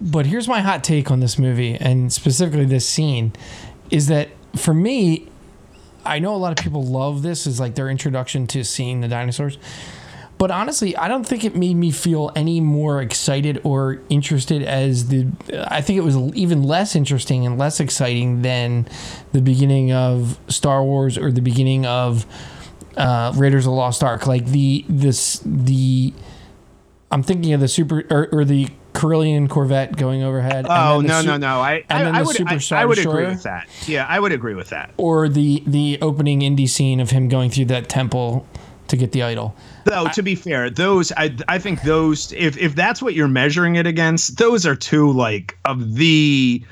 [0.00, 3.32] But here's my hot take on this movie and specifically this scene
[3.90, 5.28] is that for me
[6.06, 9.08] I know a lot of people love this as like their introduction to seeing the
[9.08, 9.58] dinosaurs.
[10.38, 15.08] But honestly, I don't think it made me feel any more excited or interested as
[15.08, 15.28] the.
[15.68, 18.86] I think it was even less interesting and less exciting than
[19.32, 22.26] the beginning of Star Wars or the beginning of
[22.98, 24.26] uh, Raiders of the Lost Ark.
[24.26, 26.12] Like the this the.
[27.10, 30.66] I'm thinking of the super or, or the Corellian Corvette going overhead.
[30.68, 31.60] Oh no su- no no!
[31.60, 33.68] I and I, I would I, I, would agree with that.
[33.86, 34.90] Yeah, I would agree with that.
[34.96, 38.46] Or the the opening Indy scene of him going through that temple
[38.88, 39.54] to get the idol.
[39.84, 43.76] Though to be fair, those I I think those if if that's what you're measuring
[43.76, 46.64] it against, those are two like of the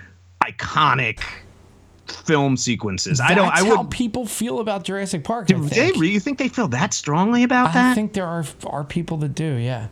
[0.42, 1.20] iconic
[2.06, 3.18] film sequences.
[3.18, 3.52] That's I don't.
[3.54, 3.76] I would.
[3.76, 5.46] How people feel about Jurassic Park.
[5.46, 5.92] Do they?
[5.92, 7.90] You think they feel that strongly about I that?
[7.92, 9.54] I think there are are people that do.
[9.54, 9.88] Yeah.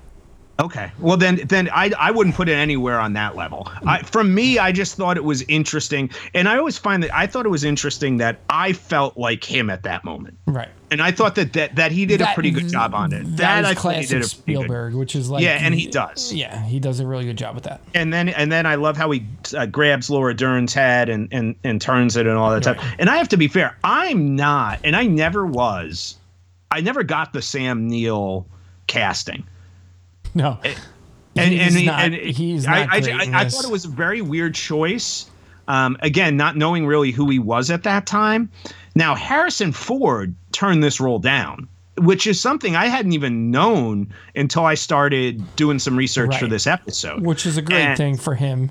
[0.61, 0.93] Okay.
[0.99, 3.69] Well, then, then I, I wouldn't put it anywhere on that level.
[3.87, 7.27] I, from me, I just thought it was interesting, and I always find that I
[7.27, 10.37] thought it was interesting that I felt like him at that moment.
[10.47, 10.69] Right.
[10.91, 13.25] And I thought that that, that he did that, a pretty good job on it.
[13.25, 15.87] That, that I classic he did a Spielberg, good, which is like yeah, and he
[15.87, 16.35] does.
[16.35, 17.81] Yeah, he does a really good job with that.
[17.95, 19.25] And then and then I love how he
[19.57, 22.77] uh, grabs Laura Dern's head and and and turns it and all that right.
[22.77, 22.95] stuff.
[22.99, 26.17] And I have to be fair, I'm not, and I never was,
[26.71, 28.47] I never got the Sam Neill
[28.87, 29.47] casting.
[30.35, 30.59] No.
[31.35, 34.21] And, he's and, not, and he's not I, I, I, thought it was a very
[34.21, 35.31] weird choice.
[35.68, 38.51] Um, again, not knowing really who he was at that time.
[38.95, 41.68] Now, Harrison Ford turned this role down,
[41.99, 46.40] which is something I hadn't even known until I started doing some research right.
[46.40, 47.23] for this episode.
[47.23, 48.71] Which is a great and, thing for him.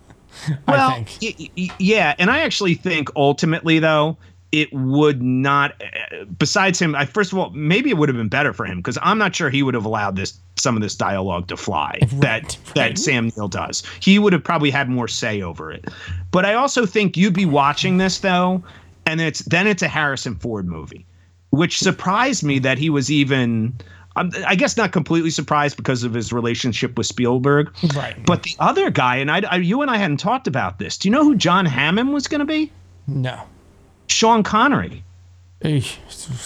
[0.68, 2.14] well, y- y- yeah.
[2.18, 4.16] And I actually think ultimately, though,
[4.52, 5.72] it would not.
[5.82, 8.78] uh, Besides him, I, first of all, maybe it would have been better for him
[8.78, 11.98] because I'm not sure he would have allowed this some of this dialogue to fly
[12.14, 12.98] that that right.
[12.98, 13.82] Sam Neill does.
[14.00, 15.86] He would have probably had more say over it.
[16.30, 18.62] But I also think you'd be watching this though,
[19.06, 21.06] and it's then it's a Harrison Ford movie,
[21.50, 23.74] which surprised me that he was even.
[24.16, 28.16] I guess not completely surprised because of his relationship with Spielberg, Right.
[28.26, 30.98] But the other guy, and I, I, you and I hadn't talked about this.
[30.98, 32.72] Do you know who John Hammond was going to be?
[33.06, 33.40] No.
[34.08, 35.04] Sean Connery.
[35.62, 35.96] Eesh,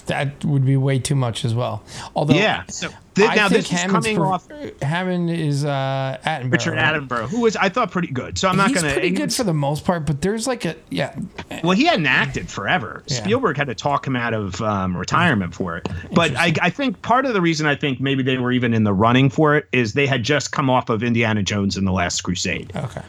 [0.07, 1.83] That would be way too much as well.
[2.17, 2.65] Although Yeah.
[2.69, 4.49] So th- I now think this is Hammond's coming off
[4.81, 6.53] Hammond is uh, Attenborough.
[6.53, 6.95] Richard right?
[6.95, 8.39] Attenborough, who was I thought pretty good.
[8.39, 8.93] So I'm not going to.
[8.93, 11.15] Pretty good for the most part, but there's like a yeah.
[11.63, 13.05] Well, he hadn't acted forever.
[13.07, 13.17] Yeah.
[13.17, 15.87] Spielberg had to talk him out of um, retirement for it.
[16.13, 18.85] But I, I think part of the reason I think maybe they were even in
[18.85, 21.93] the running for it is they had just come off of Indiana Jones and the
[21.93, 22.73] Last Crusade.
[22.75, 23.03] Okay.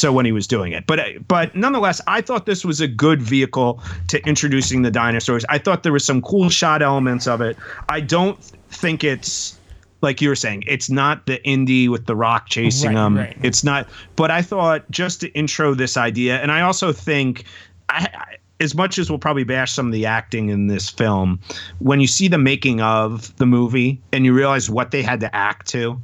[0.00, 2.88] So when he was doing it, but uh, but nonetheless, I thought this was a
[2.88, 5.44] good vehicle to introducing the dinosaurs.
[5.50, 7.58] I thought there was some cool shot elements of it.
[7.90, 9.58] I don't think it's
[10.00, 13.16] like you were saying, it's not the indie with the rock chasing Right, them.
[13.18, 13.36] right.
[13.42, 13.86] It's not.
[14.16, 17.44] But I thought just to intro this idea, and I also think,
[17.90, 21.38] I, I, as much as we'll probably bash some of the acting in this film,
[21.80, 25.36] when you see the making of the movie and you realize what they had to
[25.36, 26.00] act to,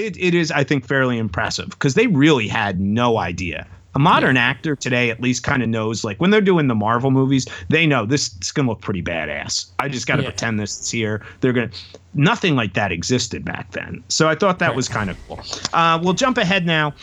[0.00, 3.66] it, it is, I think, fairly impressive because they really had no idea.
[3.94, 7.10] A modern actor today at least kind of knows, like when they're doing the Marvel
[7.10, 9.66] movies, they know this is going to look pretty badass.
[9.80, 10.28] I just got to Yeah.
[10.30, 11.24] pretend this is here.
[11.40, 11.78] They're going to,
[12.14, 14.04] nothing like that existed back then.
[14.08, 15.40] So I thought that was kind of cool.
[15.72, 16.94] Uh, we'll jump ahead now.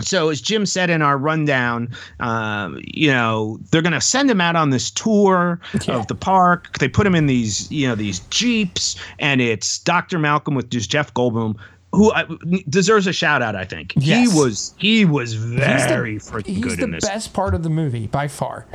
[0.00, 1.88] So as Jim said in our rundown,
[2.20, 5.94] um, you know they're going to send him out on this tour Yeah.
[5.94, 6.76] of the park.
[6.80, 10.18] They put him in these, you know, these jeeps, and it's Dr.
[10.18, 11.56] Malcolm with just Jeff Goldblum,
[11.96, 12.24] who uh,
[12.68, 13.56] deserves a shout out.
[13.56, 14.32] I think Yes.
[14.32, 17.04] he was he was He's the- very freaking He's good the in this.
[17.04, 18.66] best part of the movie by far.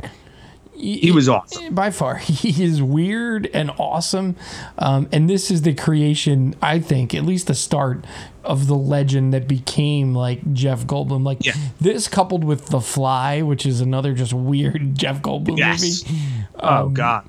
[0.74, 1.74] He was awesome.
[1.74, 2.16] by far.
[2.42, 4.36] He is weird and awesome,
[4.78, 8.04] um, and this is the creation, I think, at least the start
[8.42, 11.24] of the legend that became like Jeff Goldblum.
[11.24, 11.52] Like Yeah.
[11.80, 16.04] this, coupled with The Fly, which is another just weird Jeff Goldblum Yes.
[16.04, 16.18] movie.
[16.58, 17.24] oh Um, God.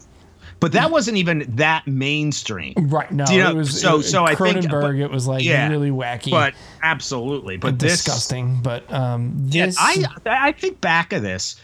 [0.63, 2.73] But that wasn't even that mainstream.
[2.77, 3.11] Right?
[3.11, 4.81] No, you know- it was so- it, so I think- Cronenberg.
[4.81, 7.57] but- it was like yeah, really wacky, But absolutely.
[7.57, 8.61] But this disgusting.
[8.63, 11.57] But um, Yeah, this, I I think back of this.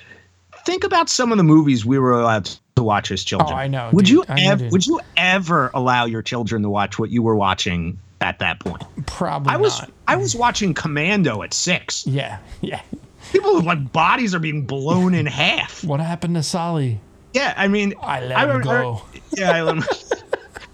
[0.66, 3.52] Think about some of the movies we were allowed to watch as children.
[3.54, 4.16] Oh, I know, Would dude.
[4.16, 8.40] you ever would you ever allow your children to watch what you were watching at
[8.40, 8.84] that point?
[9.06, 9.92] probably I was not.
[10.10, 12.06] I was watching Commando at six.
[12.06, 12.82] Yeah, yeah.
[13.32, 15.84] People like bodies are being blown in half.
[15.86, 17.00] What happened to Sally?
[17.34, 19.02] Yeah, I mean, I let him remember- go.
[19.38, 19.84] Yeah, I let him.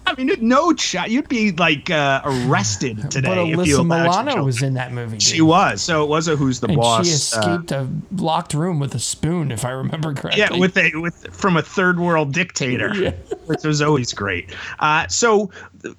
[0.08, 1.10] I mean, no shot.
[1.10, 4.74] You'd be like uh, arrested today But if you Alyssa allowed your Milano was in
[4.74, 5.18] that movie.
[5.18, 5.82] She was.
[5.82, 7.06] So it was a Who's the And Boss.
[7.06, 10.40] she uh, escaped a locked room with a spoon, if I remember correctly.
[10.40, 13.10] Yeah, with a with from a third world dictator, Yeah.
[13.46, 14.54] which was always great.
[14.78, 15.50] Uh, so,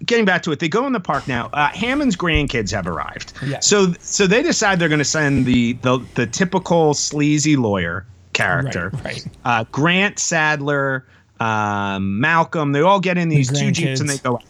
[0.05, 1.49] getting back to it, they go in the park now.
[1.51, 3.33] Uh, Hammond's grandkids have arrived.
[3.45, 3.59] Yeah.
[3.59, 8.05] So, so they decide they're going to send the, the the typical sleazy lawyer
[8.37, 9.27] character, Right, right.
[9.45, 11.05] Uh, Grant Sattler,
[11.39, 12.71] um, Malcolm.
[12.71, 14.43] They all get in these two jeeps and they go out.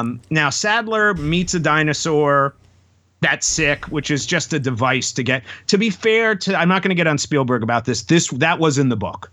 [0.00, 2.54] Um, now Sattler meets a dinosaur
[3.20, 5.42] that's sick, which is just a device to get.
[5.68, 8.02] To be fair, to I'm not going to get on Spielberg about this.
[8.02, 9.30] This that was in the book.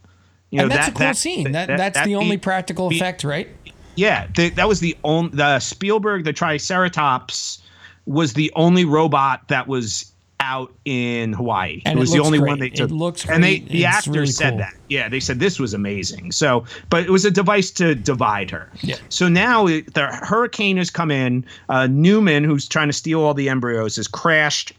[0.51, 1.51] You and that's a cool that- scene.
[1.51, 3.47] That, that- that's that the only practical beat- effect, right?
[3.95, 7.61] Yeah, the, that was the only the Spielberg the Triceratops
[8.05, 10.12] was the only robot that was
[10.43, 11.81] out in Hawaii.
[11.85, 12.47] And it was it the only great.
[12.49, 13.71] one they It looks and they great.
[13.71, 14.57] the It's actors really said cool.
[14.59, 14.73] that.
[14.89, 16.31] Yeah, they said this was amazing.
[16.33, 18.69] So, but it was a device to divide her.
[18.81, 18.97] Yeah.
[19.09, 21.45] So now it, the hurricane has come in.
[21.69, 24.73] Uh, Newman, who's trying to steal all the embryos, has crashed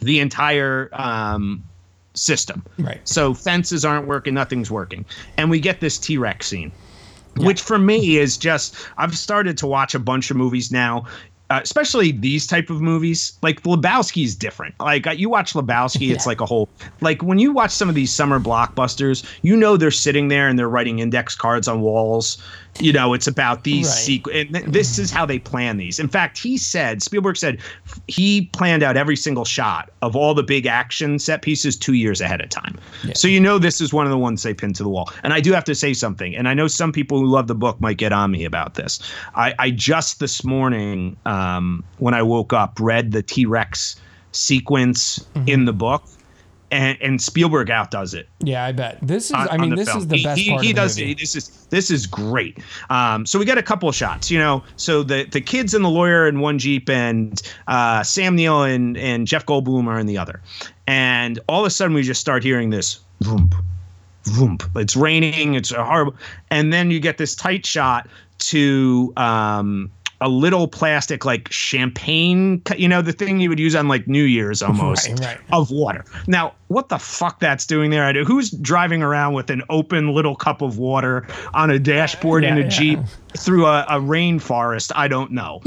[0.00, 1.64] the entire um,
[2.14, 2.62] system.
[2.78, 3.00] Right.
[3.08, 5.04] So fences aren't working, nothing's working.
[5.36, 6.72] And we get this T Rex scene,
[7.36, 11.06] which for me is just, I've started to watch a bunch of movies now.
[11.50, 14.72] Uh, especially these type of movies, like Lebowski is different.
[14.78, 16.28] Like uh, you watch Lebowski, it's Yeah.
[16.30, 16.68] like a whole.
[17.00, 20.56] Like when you watch some of these summer blockbusters, you know they're sitting there and
[20.56, 22.38] they're writing index cards on walls.
[22.80, 24.22] You know, it's about these Right.
[24.22, 25.98] sequ- and th- this is how they plan these.
[25.98, 27.58] In fact, he said Spielberg said
[28.08, 32.20] he planned out every single shot of all the big action set pieces two years
[32.20, 32.78] ahead of time.
[33.14, 35.10] So you know this is one of the ones they pinned to the wall.
[35.22, 37.54] And I do have to say something, and I know some people who love the
[37.54, 38.98] book might get on me about this.
[39.34, 43.96] I, I just this morning um, when I woke up read the T Rex
[44.32, 45.48] sequence Mm-hmm.
[45.48, 46.02] in the book.
[46.72, 48.98] And, and Spielberg outdoes it Yeah, I bet.
[49.02, 49.98] This is, on- I mean, this film.
[49.98, 51.14] is the He- best he, part he of the does movie.
[51.14, 52.58] this is this is great
[52.90, 55.84] um so we got a couple of shots you know so the the kids and
[55.84, 60.06] the lawyer in one jeep and uh sam neill and and jeff goldblum are in
[60.06, 60.40] the other
[60.86, 63.50] and all of a sudden we just start hearing this vroom
[64.24, 64.62] Voomp.
[64.76, 65.54] It's raining.
[65.54, 66.14] It's a horrible.
[66.50, 68.06] And then you get this tight shot
[68.40, 73.88] to um, a little plastic like champagne, you know, the thing you would use on
[73.88, 75.38] like New Year's almost Right, right.
[75.52, 76.04] of water.
[76.26, 78.04] Now, what the fuck that's doing there?
[78.04, 78.24] I do.
[78.24, 82.62] Who's driving around with an open little cup of water on a dashboard in a
[82.62, 82.68] yeah.
[82.68, 82.98] Jeep
[83.36, 84.92] through a, a rainforest?
[84.94, 85.62] I don't know.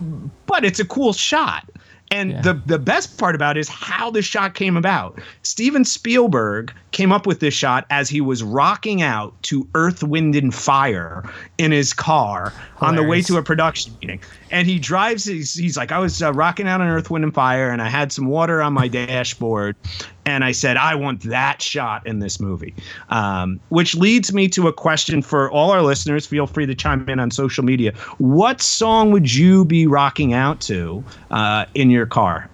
[0.46, 1.68] but it's a cool shot.
[2.10, 2.40] And Yeah.
[2.42, 5.18] the the best part about it is how the shot came about.
[5.42, 10.34] Steven Spielberg came up with this shot as he was rocking out to Earth, Wind,
[10.36, 11.24] and Fire
[11.58, 14.20] in his car on the way to a production meeting.
[14.50, 17.34] And he drives, he's, he's like, I was uh, rocking out on Earth, Wind, and
[17.34, 19.76] Fire, and I had some water on my dashboard.
[20.24, 22.74] And I said, I want that shot in this movie.
[23.10, 26.26] Um, which leads me to a question for all our listeners.
[26.26, 27.92] Feel free to chime in on social media.
[28.18, 32.48] What song would you be rocking out to uh, in your car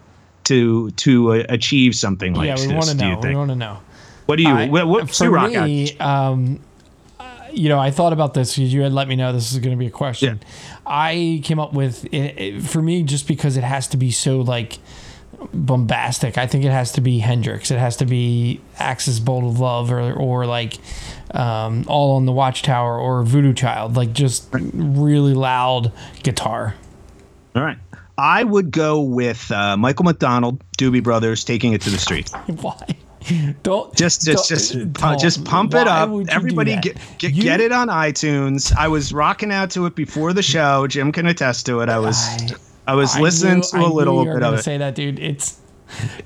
[0.45, 2.65] to to uh, achieve something like yeah, this?
[2.65, 3.21] Yeah, we want to do you know.
[3.21, 3.79] We want to know.
[4.27, 5.67] what do you, I- what, what's for your rock out?
[5.67, 6.61] me, um,
[7.53, 9.71] you know, I thought about this because you had let me know this is going
[9.73, 10.41] to be a question.
[10.87, 14.41] I came up with it, it- for me just because it has to be so
[14.41, 14.79] like
[15.53, 16.39] bombastic.
[16.39, 17.71] I think it has to be Hendrix.
[17.71, 20.79] It has to be Axis Bold as Love or or like
[21.33, 23.97] um, All on the Watchtower or Voodoo Child.
[23.97, 26.75] Like just really loud guitar.
[27.55, 27.79] All right.
[28.19, 32.33] I would go with uh, Michael McDonald, Doobie Brothers, taking it to the streets.
[32.47, 32.97] Why?
[33.63, 35.21] Don't Just, just, don't- just, don't.
[35.21, 36.09] just pump it up.
[36.09, 38.75] would you do Everybody get get, You- get it on iTunes.
[38.77, 40.87] I was rocking out to it before the show.
[40.87, 41.89] Jim can attest to it.
[41.89, 42.49] I was, I-
[42.93, 44.63] I was I listening knew- to I a knew little bit of it.
[44.63, 45.19] Say that, dude.
[45.19, 45.59] It's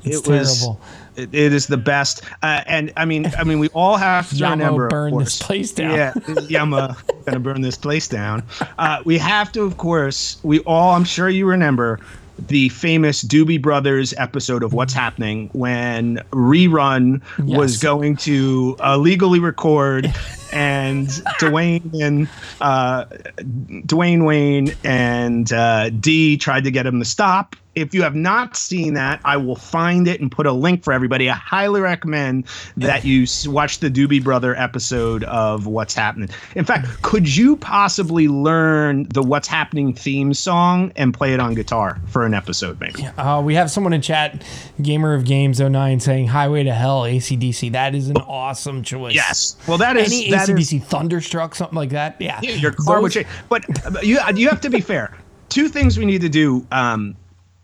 [0.04, 0.80] it's it was, terrible.
[1.16, 2.22] it, it is the best.
[2.42, 4.88] Uh, and I mean, I mean, we all have to Yamo remember.
[4.88, 5.90] burn this place down.
[5.94, 6.14] Yeah,
[6.48, 8.44] Yama gonna burn this place down.
[8.78, 10.38] Uh, we have to, of course.
[10.44, 11.98] We all, I'm sure you remember,
[12.38, 19.38] the famous Doobie Brothers episode of What's Happening when Rerun was going to uh, legally
[19.38, 20.06] record,
[20.52, 21.08] and
[21.40, 22.28] Dwayne and
[22.60, 23.04] uh,
[23.36, 27.56] Dwayne Wayne and uh, D tried to get him to stop.
[27.74, 30.94] If you have not seen that, I will find it and put a link for
[30.94, 31.28] everybody.
[31.28, 32.46] I highly recommend
[32.78, 36.30] that you watch the Doobie Brother episode of What's Happening.
[36.54, 41.52] In fact, could you possibly learn the What's Happening theme song and play it on
[41.54, 43.04] guitar for an episode, maybe?
[43.18, 44.42] Uh, we have someone in chat,
[44.80, 47.72] Gamer of Games 09, saying Highway to Hell, ACDC.
[47.72, 49.14] That is an awesome choice.
[49.14, 49.54] Yes.
[49.68, 52.16] Well, that is Any that is- ACDC Thunderstruck, something like that.
[52.20, 52.40] Yeah.
[52.42, 53.26] Yeah, your car would change.
[53.48, 53.64] But
[54.04, 55.16] you you have to be fair.
[55.48, 57.16] Two things we need to do um,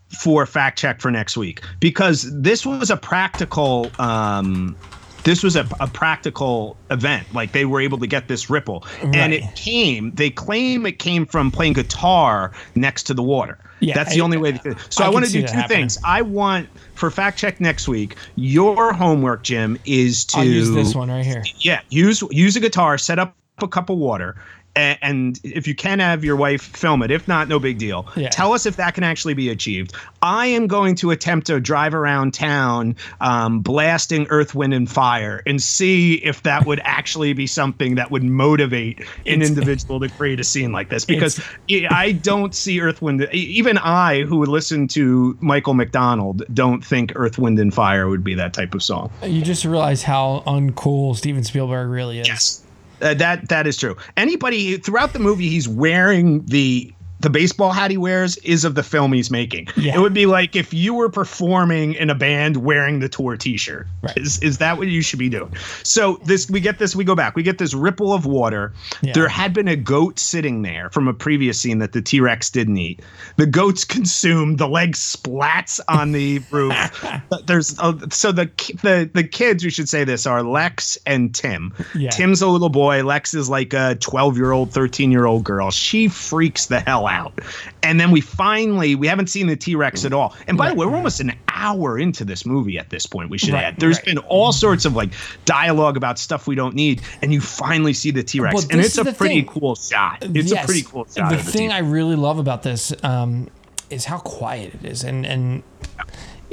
[0.09, 3.91] for fact check for next week because this was a practical.
[3.99, 4.75] Um,
[5.23, 7.25] this was a, a practical event.
[7.33, 10.11] Like they were able to get this ripple, and it came.
[10.11, 13.57] They claim it came from playing guitar next to the water.
[13.79, 14.51] Yeah, that's the I- only way.
[14.51, 15.79] They, so I I, want to do two happening.
[15.79, 15.97] things.
[16.05, 18.15] I want for fact check next week.
[18.35, 21.43] Your homework, Jim, is to I'll use this one right here.
[21.59, 24.35] yeah, use use a guitar, set up a cup of water,
[24.75, 27.11] and, and if you can have your wife film it.
[27.11, 28.07] If not, no big deal.
[28.15, 28.29] Yeah.
[28.29, 29.93] Tell us if that can actually be achieved.
[30.21, 35.43] I am going to attempt to drive around town, um, blasting Earth, Wind, and Fire,
[35.45, 40.09] and see if that would actually be something that would motivate an It's- individual to
[40.09, 41.05] create a scene like this.
[41.05, 43.27] Because I don't see Earth, Wind.
[43.31, 48.23] Even I, who would listen to Michael McDonald, don't think Earth, Wind, and Fire would
[48.23, 49.11] be that type of song.
[49.23, 52.27] You just realize how uncool Steven Spielberg really is.
[52.27, 52.62] Yes.
[53.03, 53.97] Uh, that that is true.
[54.15, 56.91] Anybody throughout the movie, he's wearing the
[57.23, 59.67] the baseball hat he wears is of the film he's making.
[59.77, 59.95] Yeah.
[59.95, 63.87] It would be like if you were performing in a band wearing the tour T-shirt.
[64.01, 64.17] Right.
[64.17, 65.55] Is is that what you should be doing?
[65.83, 68.73] So this we get this we go back we get this ripple of water.
[69.01, 69.13] Yeah.
[69.13, 72.49] There had been a goat sitting there from a previous scene that the T Rex
[72.49, 73.01] didn't eat.
[73.37, 74.57] The goat's consumed.
[74.57, 76.75] The leg splats on the roof.
[77.47, 78.51] There's uh, so the
[78.83, 81.73] the the kids we should say this are Lex and Tim.
[81.95, 82.09] Yeah.
[82.09, 83.01] Tim's a little boy.
[83.03, 85.71] Lex is like a 12 year old, 13 year old girl.
[85.71, 87.12] She freaks the hell out.
[87.83, 90.35] And then we finally, we haven't seen the T Rex at all.
[90.47, 93.37] And by the way, we're almost an hour into this movie at this point, we
[93.37, 93.77] should Right, add.
[93.77, 94.05] There's right.
[94.05, 95.11] been all sorts of like
[95.45, 97.01] dialogue about stuff we don't need.
[97.21, 98.65] And you finally see the T Rex.
[98.69, 99.45] And it's a pretty thing.
[99.45, 100.17] cool shot.
[100.21, 100.63] It's Yes.
[100.63, 101.29] a pretty cool shot.
[101.29, 101.73] The the thing T-Rex.
[101.75, 103.49] I really love about this um,
[103.89, 105.63] is how quiet it is, and and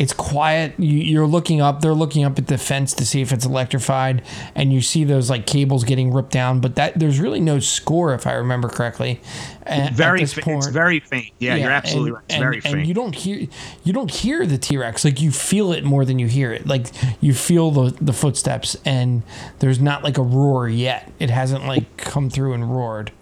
[0.01, 0.73] it's quiet.
[0.79, 1.83] You, you're looking up.
[1.83, 4.23] They're looking up at the fence to see if it's electrified,
[4.55, 6.61] and you see those like cables getting ripped down.
[6.61, 9.21] But that there's really no score, if I remember correctly.
[9.65, 11.33] At, very, at it's very faint.
[11.39, 12.25] Yeah, you're absolutely and- right.
[12.25, 12.89] It's and- very and faint.
[12.89, 13.47] you don't hear
[13.85, 16.67] you don't hear the T Rex like you feel it more than you hear it.
[16.67, 16.87] Like
[17.21, 19.23] you feel the the footsteps, and
[19.59, 21.13] there's not like a roar yet.
[21.19, 23.13] It hasn't like come through and roared.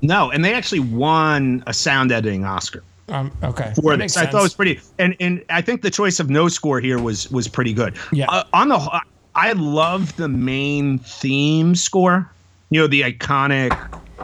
[0.00, 2.82] no, and they actually won a sound editing Oscar.
[3.08, 4.16] Um, okay, for this.
[4.16, 6.98] I thought it was pretty, and and I think the choice of no score here
[7.00, 7.96] was was pretty good.
[8.12, 8.26] Yeah.
[8.28, 9.00] Uh, on the, wh-
[9.34, 12.30] I love the main theme score.
[12.70, 13.76] You know, the iconic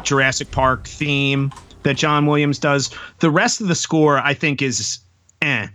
[0.03, 1.53] Jurassic Park theme
[1.85, 2.91] that John Williams does.
[3.21, 4.99] The rest of the score, I think, is
[5.43, 5.69] eh.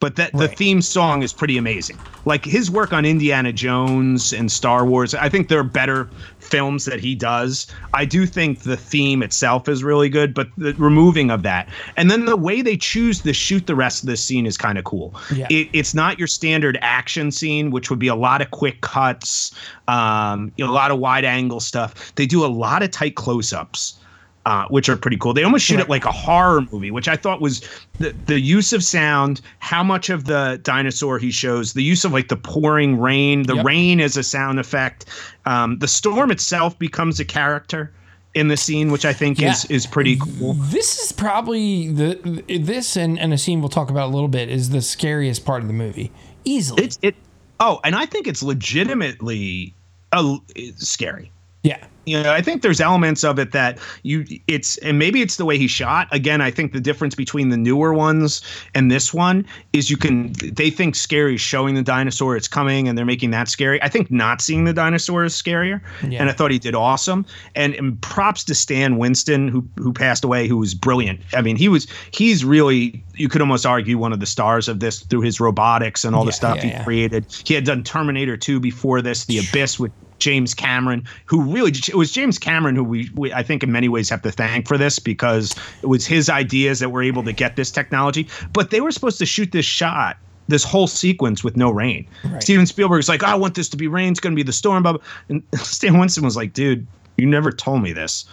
[0.00, 1.98] But that the theme song is pretty amazing.
[2.26, 6.84] Like his work on Indiana Jones and Star Wars, I think there are better films
[6.84, 7.66] that he does.
[7.94, 12.10] I do think the theme itself is really good, but the removing of that, and
[12.10, 14.84] then the way they choose to shoot the rest of this scene is kind of
[14.84, 15.14] cool.
[15.34, 15.46] Yeah.
[15.48, 19.54] It, it's not your standard action scene, which would be a lot of quick cuts,
[19.88, 22.14] um, you know, a lot of wide angle stuff.
[22.16, 23.98] They do a lot of tight close ups.
[24.46, 25.32] Uh, which are pretty cool.
[25.32, 27.66] They almost shoot it like a horror movie, which I thought was
[27.98, 32.12] the the use of sound, how much of the dinosaur he shows, the use of
[32.12, 33.64] like the pouring rain, the Yep.
[33.64, 35.06] rain as a sound effect.
[35.46, 37.90] Um, the storm itself becomes a character
[38.34, 39.76] in the scene, which I think is Yeah.
[39.76, 40.52] is pretty cool.
[40.54, 44.50] This is probably the this and, and a scene we'll talk about a little bit
[44.50, 46.12] is the scariest part of the movie.
[46.44, 46.84] Easily.
[46.84, 47.14] It's it.
[47.60, 49.74] Oh, and I think it's legitimately
[50.12, 50.36] uh,
[50.76, 51.30] scary.
[51.64, 51.82] Yeah.
[52.04, 55.46] you know, I think there's elements of it that you it's and maybe it's the
[55.46, 56.06] way he shot.
[56.12, 58.42] Again, I think the difference between the newer ones
[58.74, 62.98] and this one is you can they think scary showing the dinosaur it's coming and
[62.98, 63.82] they're making that scary.
[63.82, 65.80] I think not seeing the dinosaur is scarier.
[66.06, 66.20] Yeah.
[66.20, 67.24] And I thought he did awesome.
[67.54, 71.20] And, and props to Stan Winston who who passed away who was brilliant.
[71.32, 74.80] I mean, he was he's really you could almost argue one of the stars of
[74.80, 76.84] this through his robotics and all the stuff yeah, he yeah.
[76.84, 77.26] created.
[77.46, 81.94] He had done Terminator 2 before this, The Abyss with James Cameron, who really it
[81.94, 84.78] was James Cameron who we, we I think in many ways have to thank for
[84.78, 88.28] this because it was his ideas that were able to get this technology.
[88.52, 90.16] But they were supposed to shoot this shot,
[90.48, 92.06] this whole sequence with no rain.
[92.24, 92.42] Right.
[92.42, 94.12] Steven Spielberg's like, oh, I want this to be rain.
[94.12, 94.82] It's going to be the storm.
[94.82, 95.02] Blah, blah.
[95.28, 96.86] And Stan Winston was like, dude,
[97.16, 98.24] you never told me this.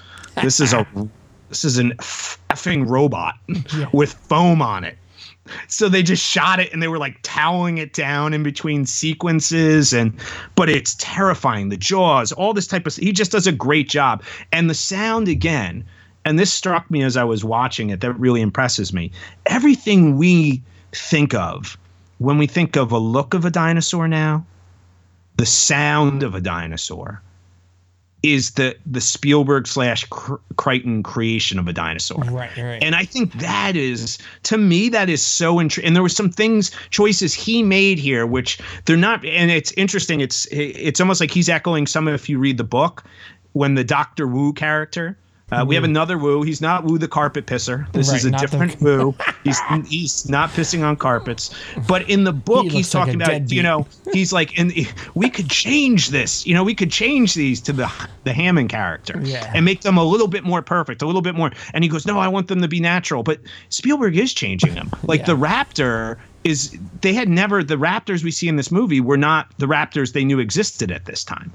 [0.42, 0.86] This is a
[1.50, 3.36] this is an effing robot
[3.92, 4.98] with foam on it.
[5.68, 9.94] So they just shot it and they were like toweling it down in between sequences
[9.94, 10.14] and
[10.56, 11.70] but it's terrifying.
[11.70, 14.24] The jaws, all this type of he just does a great job.
[14.52, 15.84] And the sound again,
[16.26, 19.12] and this struck me as I was watching it, that really impresses me.
[19.46, 21.78] Everything we think of
[22.20, 24.46] when we think of a look of a dinosaur now,
[25.38, 27.22] the sound of a dinosaur
[28.24, 30.06] is the the Spielberg slash
[30.58, 32.20] Crichton creation of a dinosaur.
[32.20, 32.84] Right, right.
[32.84, 35.88] And I think that is, to me, that is so interesting.
[35.88, 39.26] And there were some things, choices he made here, which they're not.
[39.26, 40.22] And it's interesting.
[40.22, 43.04] It's it's almost like he's echoing some of if you read the book,
[43.54, 45.18] when the Doctor Wu character.
[45.52, 46.44] Uh, we have another Wu.
[46.44, 47.92] He's not Wu the carpet pisser.
[47.92, 49.14] This Right, is a not the- different Wu.
[49.44, 51.54] He's he's not pissing on carpets.
[51.88, 54.72] But in the book, He he's looks like talking about you know he's like and
[55.16, 56.46] we could change this.
[56.48, 57.92] You know we could change these to the
[58.24, 59.52] the Hammond character Yeah.
[59.54, 61.52] and make them a little bit more perfect, a little bit more.
[61.74, 63.40] And he goes, "No, I want them to be natural." But
[63.70, 64.90] Spielberg is changing them.
[65.04, 65.26] Like Yeah.
[65.28, 69.48] the Raptor is they had never the Raptors we see in this movie were not
[69.58, 71.52] the Raptors they knew existed at this time.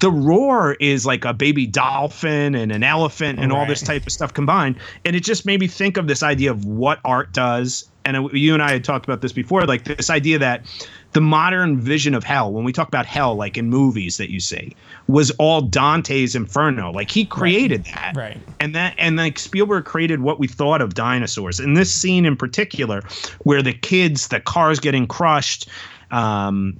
[0.00, 4.12] The roar is like a baby dolphin and an elephant and all this type of
[4.12, 4.76] stuff combined.
[5.04, 7.88] And it just made me think of this idea of what art does.
[8.04, 10.64] And you and I had talked about this before, like this idea that
[11.12, 14.40] the modern vision of hell, when we talk about hell, like in movies that you
[14.40, 14.74] see,
[15.08, 16.92] was all Dante's Inferno.
[16.92, 18.14] Like he created that.
[18.16, 18.38] Right.
[18.60, 21.60] And that and like Spielberg created what we thought of dinosaurs.
[21.60, 23.02] In this scene in particular,
[23.40, 25.68] where the kids, the cars getting crushed,
[26.10, 26.78] um,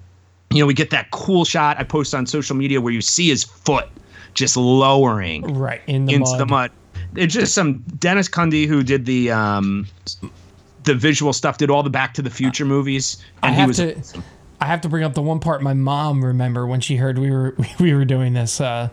[0.50, 3.28] you know, we get that cool shot I post on social media where you see
[3.28, 3.88] his foot
[4.34, 5.82] just lowering right.
[5.86, 6.40] In the into mud.
[6.40, 6.70] the mud.
[7.16, 9.86] It's just some Dennis Cundey who did the um
[10.84, 13.68] the visual stuff, did all the Back to the Future movies, I and he have
[13.68, 14.22] was to
[14.60, 17.30] I have to bring up the one part my mom remember when she heard we
[17.30, 18.88] were we were doing this uh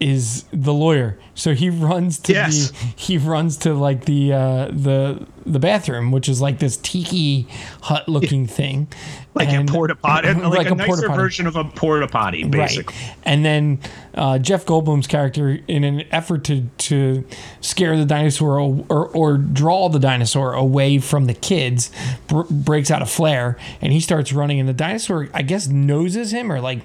[0.00, 1.18] is the lawyer.
[1.34, 2.70] So he runs to Yes.
[2.70, 7.46] the he runs to like the uh the the bathroom, which is like this tiki
[7.82, 8.88] hut looking thing.
[9.34, 12.44] like And- a porta potty, like, like a, a nicer version of a porta potty,
[12.44, 12.94] basically.
[12.96, 13.16] Right.
[13.24, 13.78] And then
[14.14, 17.24] uh, Jeff Goldblum's character, in an effort to to
[17.60, 21.90] scare the dinosaur or, or, or draw the dinosaur away from the kids,
[22.28, 24.58] br- breaks out a flare and he starts running.
[24.60, 26.80] And the dinosaur, I guess, noses him or like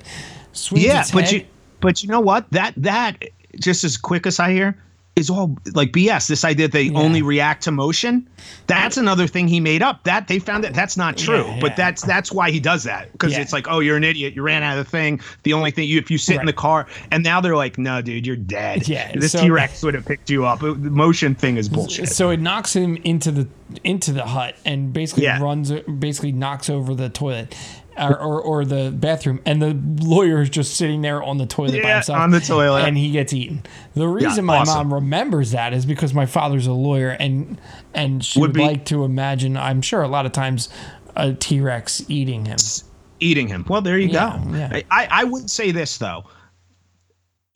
[0.51, 1.31] swings Yeah, but head.
[1.33, 1.45] you
[1.81, 2.49] but you know what?
[2.51, 3.23] That that
[3.59, 4.77] just as quick as I hear
[5.15, 6.27] is all like BS.
[6.27, 8.29] This idea that they only react to motion.
[8.67, 10.03] That's another thing he made up.
[10.05, 11.43] That they found that that's not true.
[11.45, 13.41] Yeah, But that's that's why he does that because Yeah.
[13.41, 14.33] it's like, oh, you're an idiot.
[14.33, 15.19] You ran out of the thing.
[15.43, 18.01] The only thing you if you sit in the car and now they're like, no,
[18.01, 18.87] dude, you're dead.
[18.87, 20.59] Yeah, this so- T Rex would have picked you up.
[20.61, 22.07] The motion thing is bullshit.
[22.09, 23.47] So it knocks him into the
[23.83, 25.41] into the hut and basically Yeah.
[25.41, 27.55] runs basically knocks over the toilet.
[27.99, 31.71] Or, or, or the bathroom, and the lawyer is just sitting there on the toilet
[31.81, 32.17] by Yeah, himself.
[32.19, 32.83] on the toilet.
[32.87, 33.63] and he gets eaten.
[33.93, 34.87] The reason my awesome.
[34.89, 37.59] mom remembers that is because my father's a lawyer, and
[37.93, 39.57] and she Would would, be- like to imagine.
[39.57, 40.69] I'm sure a lot of times
[41.17, 42.57] a T Rex eating him.
[43.19, 43.65] eating him.
[43.67, 44.57] Well, there you Yeah, go.
[44.57, 44.81] yeah.
[44.91, 46.23] I, I would say this though.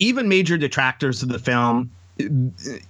[0.00, 1.90] Even major detractors of the film,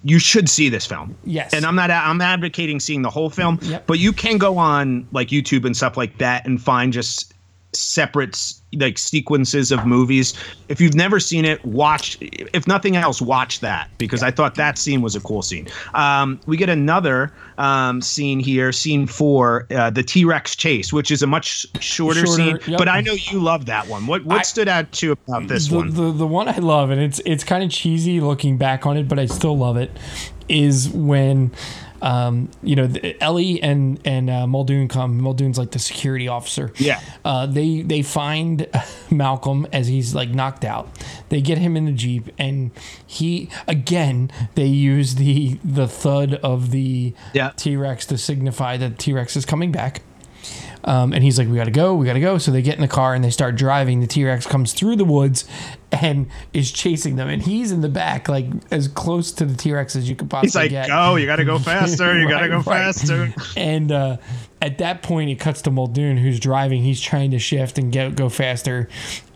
[0.02, 1.14] you should see this film.
[1.24, 1.52] Yes.
[1.52, 3.86] And I'm not I'm advocating seeing the whole film, Yep.
[3.86, 7.33] but you can go on like YouTube and stuff like that and find just
[7.76, 10.34] separate like sequences of movies.
[10.68, 14.78] If you've never seen it, watch if nothing else, watch that because I thought that
[14.78, 15.68] scene was a cool scene.
[15.94, 21.10] Um, we get another um, scene here, scene four, uh, the T Rex chase, which
[21.10, 22.58] is a much shorter, Shorter, scene.
[22.66, 22.78] yep.
[22.78, 24.06] But I know you love that one.
[24.06, 25.90] What what I- stood out to you about this the, one?
[25.90, 29.08] The, the one I love, and it's it's kind of cheesy looking back on it,
[29.08, 29.90] but I still love it,
[30.48, 31.52] is when.
[32.04, 35.18] Um, you know, the, Ellie and and uh, Muldoon come.
[35.18, 36.70] Muldoon's like the security officer.
[36.76, 37.00] Yeah.
[37.24, 38.68] Uh, they they find
[39.10, 40.86] Malcolm as he's like knocked out.
[41.30, 42.72] They get him in the jeep, and
[43.06, 47.52] he again they use the the thud of the Yeah.
[47.56, 50.02] T Rex to signify that T Rex is coming back.
[50.84, 52.88] Um, and he's like, "We gotta go, we gotta go." So they get in the
[52.88, 54.00] car and they start driving.
[54.00, 55.46] The T Rex comes through the woods
[56.02, 59.72] and is chasing them, and he's in the back, like as close to the T
[59.72, 60.88] Rex as you could possibly He's like, get.
[60.88, 62.64] go, you got to go faster, you got to go right.
[62.64, 63.32] faster.
[63.56, 64.16] And uh,
[64.62, 66.82] at that point, it cuts to Muldoon, who's driving.
[66.82, 68.88] He's trying to shift and get go faster,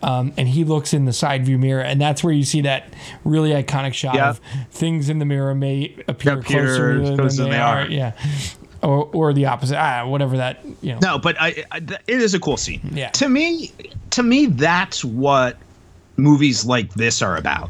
[0.03, 2.93] um, and he looks in the side view mirror, and that's where you see that
[3.23, 4.29] really iconic shot Yeah.
[4.31, 4.41] of
[4.71, 7.77] things in the mirror may appear, Appear closer than, closer than they they are.
[7.81, 7.87] are.
[7.87, 8.11] Yeah,
[8.81, 9.77] or or the opposite.
[9.77, 10.99] Ah, whatever that you know.
[11.01, 12.81] No, but I, I it is a cool scene.
[12.93, 13.09] Yeah.
[13.11, 13.71] To me,
[14.11, 15.57] to me, that's what
[16.19, 17.69] movies like this are about.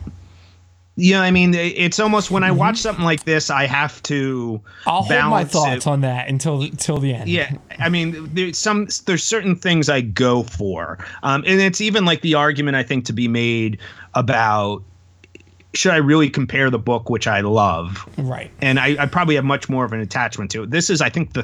[0.96, 4.62] You know, I mean, it's almost when I watch something like this, I have to.
[4.62, 4.90] Mm-hmm.
[4.90, 5.88] I'll hold my thoughts it.
[5.88, 7.30] on that until until the end.
[7.30, 12.04] Yeah, I mean, there's some there's certain things I go for, um, and it's even
[12.04, 13.80] like the argument I think to be made
[14.14, 14.84] about
[15.74, 18.50] should I really compare the book, which I love, Right.
[18.60, 20.72] and I, I probably have much more of an attachment to it.
[20.72, 21.44] This is, I think, the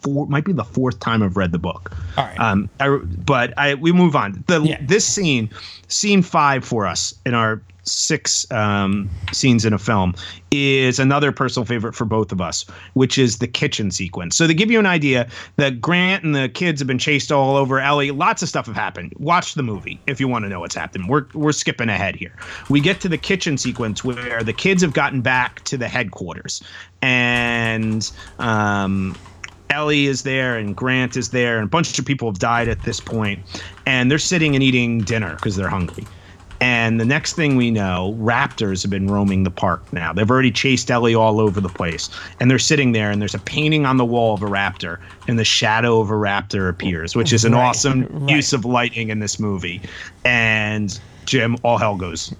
[0.00, 1.96] four might be the fourth time I've read the book.
[2.16, 2.38] All right.
[2.38, 2.88] Um, I,
[3.24, 4.44] but I we move on.
[4.46, 4.78] The Yeah.
[4.80, 5.50] this scene,
[5.88, 10.14] scene five for us in our six um, scenes in a film,
[10.52, 14.36] is another personal favorite for both of us, which is the kitchen sequence.
[14.36, 17.56] So to give you an idea, that Grant and the kids have been chased all
[17.56, 18.12] over Ellie.
[18.12, 19.12] Lots of stuff have happened.
[19.18, 21.08] Watch the movie if you want to know what's happened.
[21.08, 22.36] We're we're skipping ahead here.
[22.68, 26.62] We get to the kitchen sequence where the kids have gotten back to the headquarters,
[27.00, 28.08] and
[28.38, 29.16] um,
[29.72, 32.82] Ellie is there and Grant is there, and a bunch of people have died at
[32.82, 33.40] this point,
[33.86, 36.06] and they're sitting and eating dinner because they're hungry.
[36.60, 40.12] And the next thing we know, raptors have been roaming the park now.
[40.12, 42.08] They've already chased Ellie all over the place.
[42.38, 45.40] And they're sitting there, and there's a painting on the wall of a raptor, and
[45.40, 48.36] the shadow of a raptor appears, which is an Right, awesome right.
[48.36, 49.82] use of lighting in this movie.
[50.24, 52.34] And Jim, all hell goes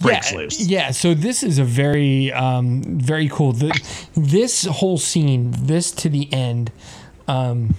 [0.00, 0.60] breaks yeah, loose.
[0.60, 3.52] Yeah, so this is a very, um, very cool.
[3.52, 3.78] The,
[4.14, 6.72] this whole scene, this to the end,
[7.26, 7.74] um,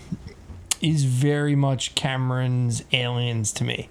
[0.82, 3.90] is very much Cameron's Aliens to me.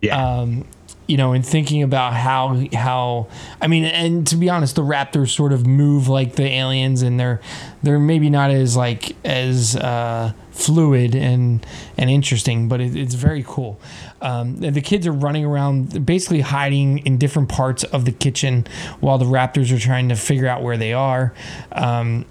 [0.00, 0.22] Yeah.
[0.22, 0.66] Um,
[1.06, 3.28] you know, and thinking about how how
[3.60, 7.20] I mean, and to be honest, the Raptors sort of move like the aliens, and
[7.20, 7.40] they're
[7.82, 11.64] they're maybe not as like as uh, fluid and
[11.98, 13.78] and interesting, but it, it's very cool.
[14.22, 18.66] Um, the kids are running around, basically hiding in different parts of the kitchen,
[19.00, 21.34] while the Raptors are trying to figure out where they are.
[21.72, 22.24] Um,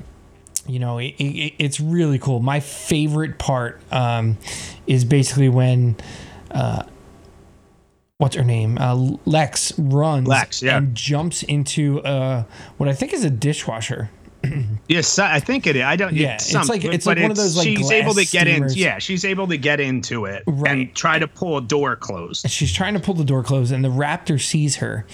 [0.65, 2.39] you know, it, it, it's really cool.
[2.39, 4.37] My favorite part um,
[4.87, 5.95] is basically when.
[6.49, 6.83] Uh,
[8.19, 8.77] What's her name?
[8.77, 10.77] Uh, Lex runs Lex, yeah.
[10.77, 12.43] and jumps into uh,
[12.77, 14.09] what I think is a dishwasher.
[14.89, 15.81] Yes, I think it is.
[15.83, 16.13] I don't.
[16.13, 18.67] Yeah, it's some- like- it's like one of those, like, she's able to get in.
[18.73, 20.71] Yeah, she's able to get into it Right.
[20.71, 22.43] and try to pull a door closed.
[22.43, 25.05] And She's trying to pull the door closed, and the raptor sees her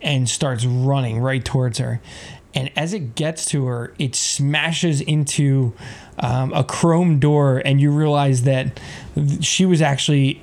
[0.00, 2.00] and starts running right towards her.
[2.54, 5.74] And as it gets to her, it smashes into
[6.18, 8.80] um, a chrome door, and you realize that
[9.42, 10.42] she was actually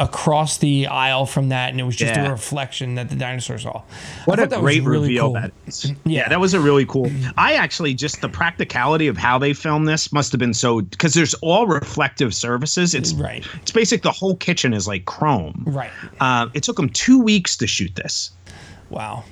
[0.00, 2.26] across the aisle from that, and it was just Yeah.
[2.26, 3.82] a reflection that the dinosaur saw.
[4.24, 5.32] What a that great really reveal cool.
[5.34, 5.92] that is.
[6.04, 7.10] Yeah, that was a really cool.
[7.36, 11.14] I actually just the practicality of how they filmed this must have been so because
[11.14, 12.94] there's all reflective surfaces.
[12.94, 13.46] It's Right.
[13.62, 14.02] It's basic.
[14.02, 15.64] The whole kitchen is like chrome.
[15.66, 15.90] Right.
[16.20, 18.30] Um, it took them two weeks to shoot this.
[18.88, 19.24] Wow.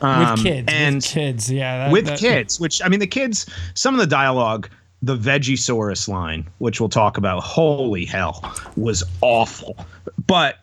[0.00, 0.68] Um, with kids.
[0.72, 1.50] and with kids.
[1.52, 1.78] Yeah.
[1.78, 4.70] that- with that- kids, which I mean, the kids, some of the dialogue,
[5.02, 9.76] the Vegisaurus line, which we'll talk about, holy hell, was awful.
[10.26, 10.58] But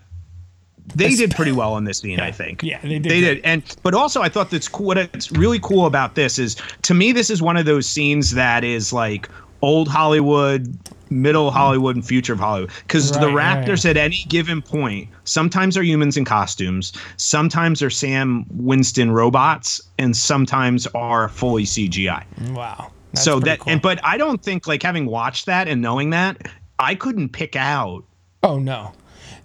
[0.93, 2.61] they did pretty well on this scene, I think.
[2.61, 4.87] Yeah, they did They did, and but also I thought that's cool.
[4.87, 8.63] What's really cool about this is, to me, this is one of those scenes that
[8.63, 9.29] is like
[9.61, 10.77] old Hollywood,
[11.09, 11.53] middle mm.
[11.53, 12.71] Hollywood, and future of Hollywood.
[12.83, 17.89] Because the Right, Raptors at any given point, sometimes are humans in costumes, sometimes are
[17.89, 22.23] Stan Winston robots, and sometimes are fully CGI.
[22.53, 22.91] Wow.
[23.15, 23.73] That's so that cool.
[23.73, 26.47] and but I don't think like having watched that and knowing that,
[26.79, 28.03] I couldn't pick out
[28.43, 28.91] Oh no.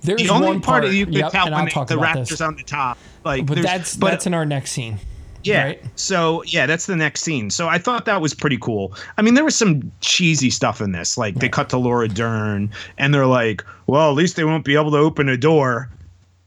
[0.03, 2.41] There's The only one part, part you could yep, tell when they, the raptors this.
[2.41, 4.99] on the top, like, But that's but that's in our next scene.
[5.43, 5.65] Yeah.
[5.65, 5.85] Right?
[5.97, 7.49] So yeah, that's the next scene.
[7.51, 8.95] So I thought that was pretty cool.
[9.17, 11.17] I mean, there was some cheesy stuff in this.
[11.17, 14.75] Like they cut to Laura Dern, and they're like, "Well, at least they won't be
[14.75, 15.89] able to open a door,"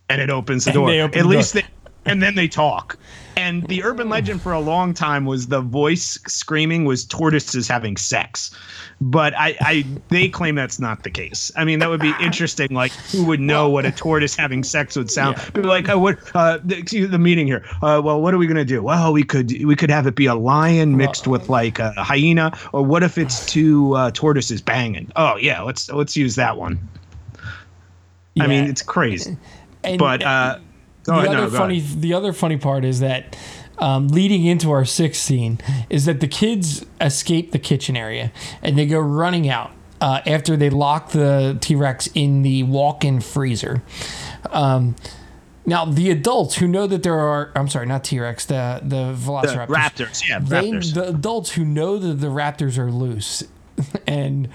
[0.10, 0.90] and it opens the And door.
[0.92, 1.64] at the least door.
[1.64, 1.68] they,
[2.06, 2.98] and then they talk.
[3.36, 7.98] And the urban legend for a long time was the voice screaming was tortoises having
[7.98, 8.52] sex,
[9.02, 11.52] but I, I they claim that's not the case.
[11.56, 12.68] I mean, that would be interesting.
[12.72, 15.38] Like, who would know what a tortoise having sex would sound?
[15.38, 15.46] Yeah.
[15.46, 16.20] People like, oh, what?
[16.36, 17.66] Uh, the, excuse the meeting here.
[17.82, 18.84] Uh, well, what are we gonna do?
[18.84, 22.56] Well, we could we could have it be a lion mixed with like a hyena,
[22.72, 25.12] or what if it's two uh, tortoises banging?
[25.16, 26.78] Oh yeah, let's let's use that one.
[28.40, 29.38] I mean, it's crazy.
[29.84, 30.64] And- But uh, go
[31.06, 32.02] the other No, funny ahead.
[32.02, 33.36] the other funny part is that
[33.78, 38.32] um, leading into our sixth scene is that the kids escape the kitchen area
[38.62, 43.82] and they go running out uh, after they lock the T-Rex in the walk-in freezer.
[44.52, 44.96] Um,
[45.66, 49.14] now the adults who know that there are I'm sorry, not T-Rex, the the The
[49.14, 49.68] Velociraptors.
[49.68, 50.94] raptors, yeah, they, raptors.
[50.94, 53.44] the adults who know that the raptors are loose
[54.08, 54.50] and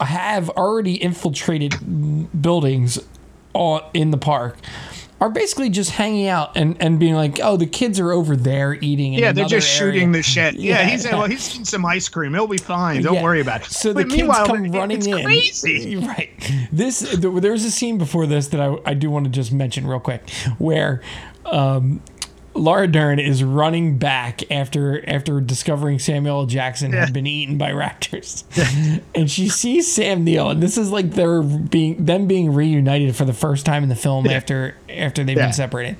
[0.00, 1.74] have already infiltrated
[2.42, 2.98] buildings
[3.52, 4.56] all in the park
[5.20, 8.74] are basically just hanging out and, and being like, oh, the kids are over there
[8.74, 9.14] eating.
[9.14, 10.54] In yeah, they're just area." shooting the shit.
[10.54, 10.88] Yeah, Yeah.
[10.90, 12.34] he said, well, he's eating some ice cream.
[12.34, 13.02] He'll be fine.
[13.02, 13.22] Don't Yeah.
[13.24, 13.70] worry about it.
[13.72, 15.24] So the kids come running it's in.
[15.24, 15.96] crazy.
[16.08, 16.30] Right.
[16.70, 19.52] This th- there was a scene before this that I, I do want to just
[19.52, 21.02] mention real quick where
[21.44, 22.00] um,
[22.54, 26.46] Laura Dern is running back after after discovering Samuel.
[26.46, 28.42] Jackson had been eaten by raptors,
[29.14, 33.24] and she sees Sam Neill, and this is like they're being them being reunited for
[33.24, 35.46] the first time in the film after after they've Yeah.
[35.46, 35.96] been separated,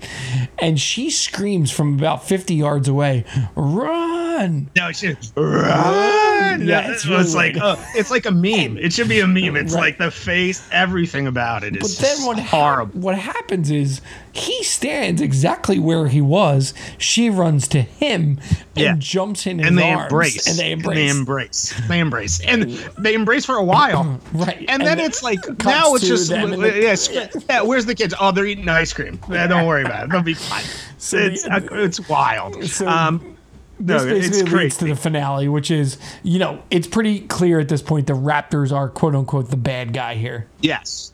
[0.59, 3.24] and she screams from about fifty yards away,
[3.55, 6.66] "Run!" No, it should run.
[6.66, 7.64] Yeah, Yeah, it's it's, like weird.
[7.64, 8.78] uh, it's like a meme.
[8.78, 9.57] It should be a meme.
[9.57, 9.80] It's Right.
[9.80, 13.01] like the face, everything about it is But then what hap- horrible.
[13.01, 14.01] what happens is
[14.32, 16.72] he stands exactly where he was.
[16.97, 18.39] She runs to him
[18.76, 18.95] and Yeah.
[18.99, 20.47] jumps in his and they arms, embrace.
[20.47, 20.97] and they embrace.
[20.97, 21.74] They embrace.
[21.89, 22.41] They embrace.
[22.41, 24.20] And they embrace for a while.
[24.32, 24.59] Right.
[24.61, 27.12] And, And then then it's like now it's just them yeah, sc-
[27.49, 28.14] yeah, Where's the kids?
[28.18, 29.18] Oh, they're eating ice cream.
[29.31, 30.11] Yeah, don't worry about it.
[30.11, 30.64] They'll be fine.
[31.01, 32.64] So it's the- uh, it's wild.
[32.64, 33.37] So um,
[33.79, 37.61] this no, it's basically leads to the finale, which is you know it's pretty clear
[37.61, 40.49] at this point the Raptors are quote unquote the bad guy here.
[40.61, 41.12] yes.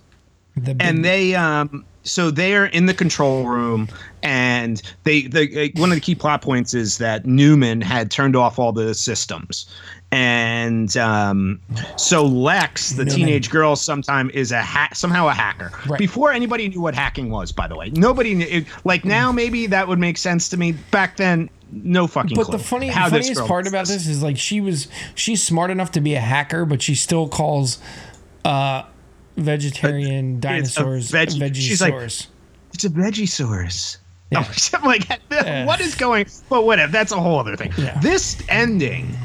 [0.57, 3.89] The and they um so they're in the control room
[4.23, 8.59] and they the one of the key plot points is that newman had turned off
[8.59, 9.67] all the systems.
[10.13, 11.61] And um
[11.97, 15.73] so lex the teenage girl sometime is a ha- somehow a hacker.
[15.87, 15.99] Right.
[15.99, 17.91] before anybody knew what hacking was by the way.
[17.91, 20.73] Nobody knew it, like now maybe that would make sense to me.
[20.73, 24.39] Back then no fucking But the funny, how this funniest part about this is like
[24.39, 24.87] she was
[25.17, 27.79] she's smart enough to be a hacker, but she still calls
[28.45, 28.85] uh
[29.37, 33.99] vegetarian It's a dinosaurs veg- she's like, it's a Vegisaurus.
[34.31, 34.45] Yeah.
[34.75, 35.09] I'm like,
[35.67, 36.27] what is going?
[36.49, 36.91] But whatever.
[36.91, 37.73] That's a whole other thing.
[37.79, 37.99] Yeah.
[38.01, 39.17] This ending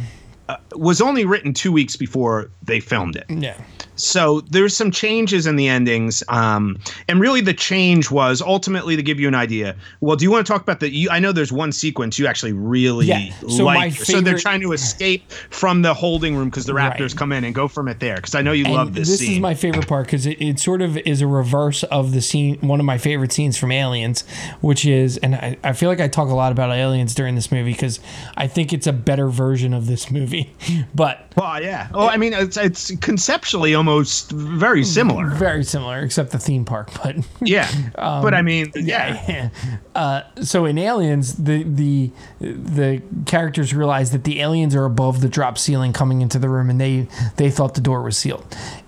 [0.50, 3.26] uh, was only written two weeks before they filmed it.
[3.30, 3.56] yeah.
[3.96, 6.80] So there's some changes in the endings, um,
[7.10, 9.76] and really the change was ultimately to give you an idea.
[10.00, 10.90] Well, do you want to talk about the?
[10.90, 13.30] You, I know there's one sequence you actually really Yeah.
[13.50, 13.92] So like.
[13.92, 16.98] So they're trying to escape from the holding room because the Right.
[16.98, 18.16] Raptors come in and go from it there.
[18.16, 19.34] Because I know you And love this, this scene.
[19.34, 22.58] is my favorite part because it, it sort of is a reverse of the scene
[22.62, 24.24] one of my favorite scenes from aliens
[24.62, 27.52] which is and i, I feel like i talk a lot about aliens during this
[27.52, 28.00] movie because
[28.38, 30.39] i think it's a better version of this movie
[30.96, 31.90] but well, yeah.
[31.94, 35.28] Well, I mean, it's it's conceptually almost very similar.
[35.30, 39.50] very similar except the theme park but Yeah, but I mean, yeah, yeah.
[39.96, 45.28] Uh, so in Aliens, the the the characters realize that the aliens are above the
[45.28, 48.46] drop ceiling coming into the room, and they they thought the door was sealed.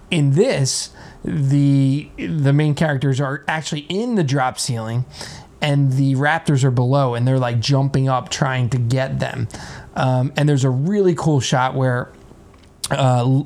[0.09, 0.91] In this,
[1.25, 5.03] the the main characters are actually in the drop ceiling,
[5.61, 9.47] and the raptors are below, and they're like jumping up trying to get them.
[9.95, 12.11] Um, and there's a really cool shot where
[12.89, 13.43] uh,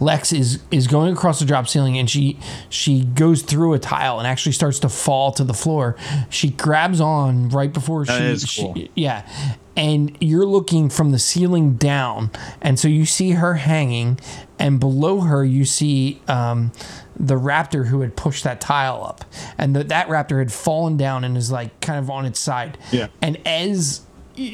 [0.00, 2.38] Lex is is going across the drop ceiling and she
[2.70, 5.96] she goes through a tile and actually starts to fall to the floor.
[6.30, 9.28] She grabs on right before she, is she- yeah.
[9.76, 12.30] And you're looking from the ceiling down,
[12.62, 14.18] and so you see her hanging,
[14.58, 16.72] and below her you see um,
[17.14, 19.26] the raptor who had pushed that tile up,
[19.58, 22.78] and the, that raptor had fallen down and is like kind of on its side.
[22.90, 23.08] Yeah.
[23.20, 24.00] And as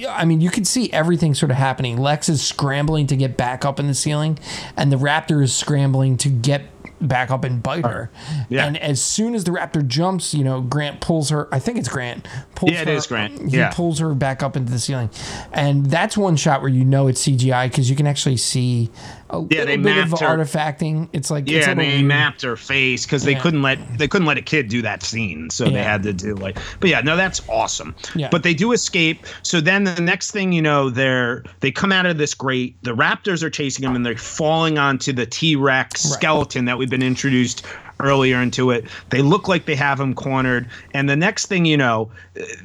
[0.08, 1.96] I mean, you can see everything sort of happening.
[1.96, 4.38] Lex is scrambling to get back up in the ceiling,
[4.76, 6.62] and the raptor is scrambling to get
[7.00, 8.10] back up and bite her.
[8.48, 8.64] Yeah.
[8.64, 11.48] And as soon as the raptor jumps, you know, Grant pulls her.
[11.52, 12.28] I think it's Grant.
[12.54, 13.50] Pulls Yeah, it her, is Grant.
[13.50, 13.72] He Yeah.
[13.72, 15.10] pulls her back up into the ceiling,
[15.52, 18.88] and that's one shot where you know it's CGI because you can actually see
[19.32, 20.26] a little they bit of mapped her.
[20.26, 21.08] artifacting.
[21.14, 22.04] It's like it's a Yeah, little they weird.
[22.04, 23.40] mapped her face because they Yeah.
[23.40, 26.34] couldn't let they couldn't let a kid do that scene, so they had to do
[26.34, 26.58] like.
[26.80, 27.94] But yeah, no, that's awesome.
[28.14, 28.28] Yeah.
[28.30, 29.26] But they do escape.
[29.42, 32.76] So then the next thing you know, they're they come out of this grate.
[32.82, 36.12] The raptors are chasing them, and they're falling onto the T Rex Right.
[36.14, 37.64] skeleton that we've been introduced
[38.00, 38.84] earlier into it.
[39.10, 42.10] They look like they have him cornered, and the next thing you know,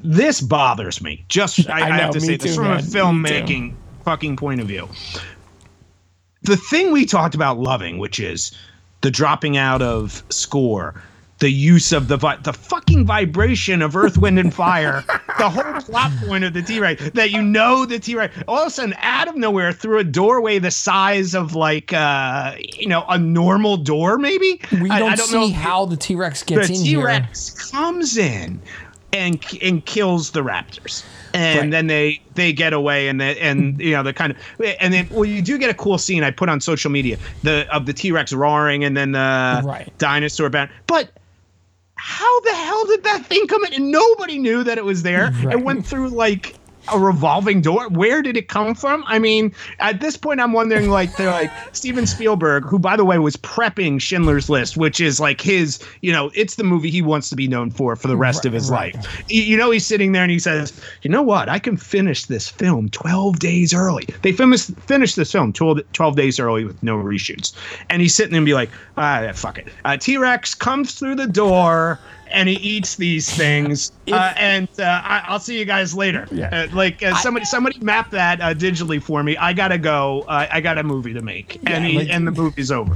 [0.03, 1.24] this bothers me.
[1.30, 4.68] Just I, I I, have to say this too, from a filmmaking fucking point of
[4.68, 4.88] view
[6.43, 8.51] the thing we talked about loving, which is
[9.01, 11.01] the dropping out of score,
[11.39, 15.03] the use of the vi- the fucking vibration of Earth, Wind, and Fire,
[15.38, 18.61] the whole plot point of the T Rex that you know the T Rex all
[18.61, 22.88] of a sudden out of nowhere through a doorway the size of like uh you
[22.88, 24.59] know a normal door maybe.
[24.71, 26.73] We don't, I don't see know how the T Rex gets in.
[26.73, 27.05] the in T here.
[27.05, 28.59] Rex comes in
[29.14, 31.03] and and kills the raptors.
[31.34, 31.72] And Right.
[31.72, 34.38] then they they get away and they, and you know the kind of
[34.80, 37.66] and then well you do get a cool scene I put on social media the
[37.72, 39.91] of the T Rex roaring and then the Right.
[39.99, 41.12] dinosaur band but
[41.95, 45.32] how the hell did that thing come in and nobody knew that it was there
[45.43, 45.53] Right.
[45.53, 46.58] it went through like
[46.91, 47.88] a revolving door?
[47.89, 49.03] Where did it come from?
[49.07, 53.05] I mean at this point i'm wondering like they're like steven spielberg who by the
[53.05, 57.01] way was prepping schindler's list which is like his you know it's the movie he
[57.01, 59.23] wants to be known for for the rest of his Right, life.
[59.29, 61.47] You know he's sitting there and he says you know what?
[61.49, 64.07] I can finish this film 12 days early.
[64.21, 67.53] They finished finished this film 12, 12 days early with no reshoots.
[67.89, 69.67] And he's sitting there and be like ah fuck it.
[69.85, 71.99] Uh, t-rex comes through the door
[72.32, 76.67] and he eats these things uh, and uh, I, i'll see you guys later Yeah.
[76.71, 80.47] uh, like uh, somebody somebody map that uh, digitally for me i gotta go uh,
[80.51, 82.95] i got a movie to make and he, like- and the movie's over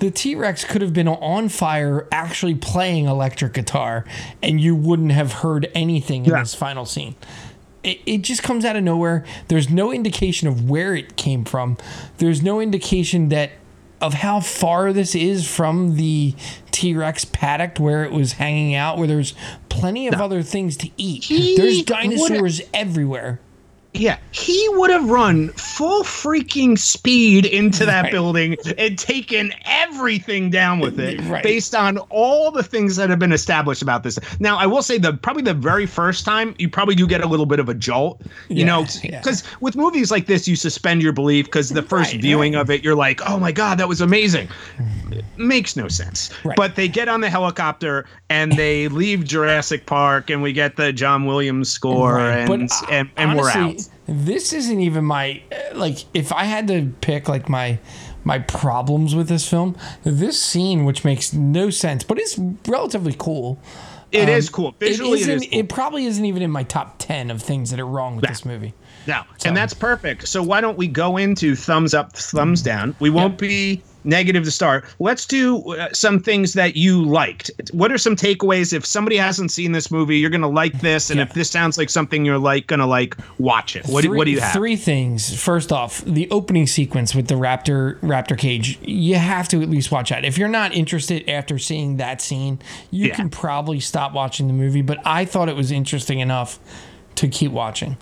[0.00, 4.04] The T Rex could have been on fire actually playing electric guitar,
[4.44, 6.38] and you wouldn't have heard anything in Yeah.
[6.40, 7.16] this final scene.
[7.82, 9.24] It, it just comes out of nowhere.
[9.48, 11.78] There's no indication of where it came from.
[12.18, 13.50] There's no indication that
[14.00, 16.34] of how far this is from the
[16.70, 19.34] T Rex paddock where it was hanging out, where there's
[19.68, 21.24] plenty of other things to eat.
[21.24, 23.40] He there's dinosaurs everywhere.
[23.94, 28.12] Yeah, he would have run full freaking speed into that Right.
[28.12, 31.42] building and taken everything down with it Right.
[31.42, 34.18] based on all the things that have been established about this.
[34.40, 37.26] Now, I will say the probably the very first time you probably do get a
[37.26, 39.20] little bit of a jolt, you Yeah, know, yeah.
[39.20, 42.70] because with movies like this, you suspend your belief because the first Right, viewing of
[42.70, 44.48] it, you're like, oh my god, that was amazing.
[45.10, 46.30] It makes no sense.
[46.56, 50.92] But they get on the helicopter and they leave Jurassic Park, and we get the
[50.92, 53.87] John Williams score, and, uh, and and we're out.
[54.08, 55.42] This isn't even my
[55.74, 55.98] like.
[56.14, 57.78] If I had to pick like my
[58.24, 63.60] my problems with this film, this scene, which makes no sense, but it's relatively cool.
[64.10, 64.74] It um, is cool.
[64.80, 65.58] Visually, it, it isn't, is cool.
[65.60, 68.44] it probably isn't even in my top ten of things that are wrong with this
[68.44, 68.72] movie.
[69.06, 70.26] Now, and that's perfect.
[70.28, 72.96] So why don't we go into thumbs up, thumbs down?
[73.00, 74.84] We won't be negative to start.
[74.98, 77.50] Let's do uh, some things that you liked.
[77.72, 78.72] What are some takeaways?
[78.72, 81.24] If somebody hasn't seen this movie, you're gonna like this, and Yeah.
[81.24, 83.86] if this sounds like something you're like gonna like, watch it.
[83.86, 84.52] What, do, Three- what do you have?
[84.52, 85.38] Three things.
[85.40, 88.78] First off, the opening sequence with the raptor raptor cage.
[88.82, 90.24] You have to at least watch that.
[90.24, 92.58] If you're not interested after seeing that scene,
[92.90, 93.14] you Yeah.
[93.16, 94.82] can probably stop watching the movie.
[94.82, 96.58] But I thought it was interesting enough
[97.16, 97.96] to keep watching.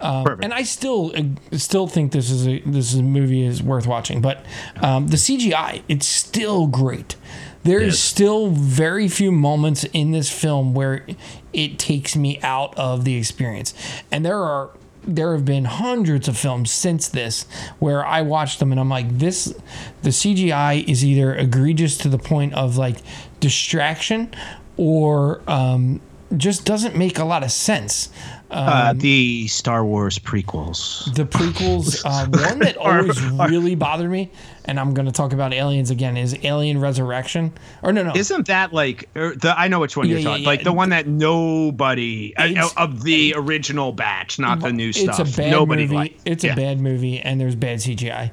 [0.00, 3.62] Um, and I still uh, still think this is a this is a movie is
[3.62, 4.20] worth watching.
[4.20, 4.44] But
[4.82, 7.16] um, the CGI, it's still great.
[7.64, 11.04] There is still very few moments in this film where
[11.52, 13.74] it takes me out of the experience,
[14.10, 14.70] and there are
[15.08, 17.44] there have been hundreds of films since this
[17.78, 19.54] where I watched them and I'm like, this
[20.02, 22.98] the CGI is either egregious to the point of like
[23.40, 24.30] distraction
[24.76, 26.00] or um,
[26.36, 28.10] just doesn't make a lot of sense.
[28.50, 31.14] Uh, the Star Wars prequels.
[31.14, 34.30] The prequels, uh, one that always really bothered me,
[34.64, 37.52] and I'm going to talk about aliens again, is Alien Resurrection.
[37.82, 39.58] Or no, no, Isn't that like er, the?
[39.58, 40.42] I know which one you're Yeah, yeah, talking.
[40.44, 40.48] yeah.
[40.48, 45.20] Like the one that nobody uh, of the original batch, not the new stuff.
[45.20, 45.94] It's a bad nobody movie.
[45.94, 46.20] liked.
[46.24, 46.54] It's Yeah.
[46.54, 48.30] a bad movie, and there's bad CGI.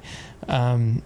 [0.48, 1.02] Um,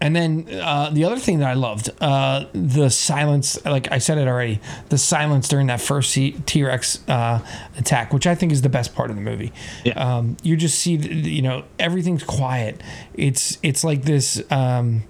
[0.00, 3.64] and then uh, the other thing that I loved, uh, the silence.
[3.64, 7.40] Like I said it already, the silence during that first T Rex uh,
[7.78, 9.52] attack, which I think is the best part of the movie.
[9.84, 9.94] Yeah.
[9.94, 12.82] Um, you just see, you know, everything's quiet.
[13.14, 14.42] It's it's like this.
[14.50, 15.04] Um,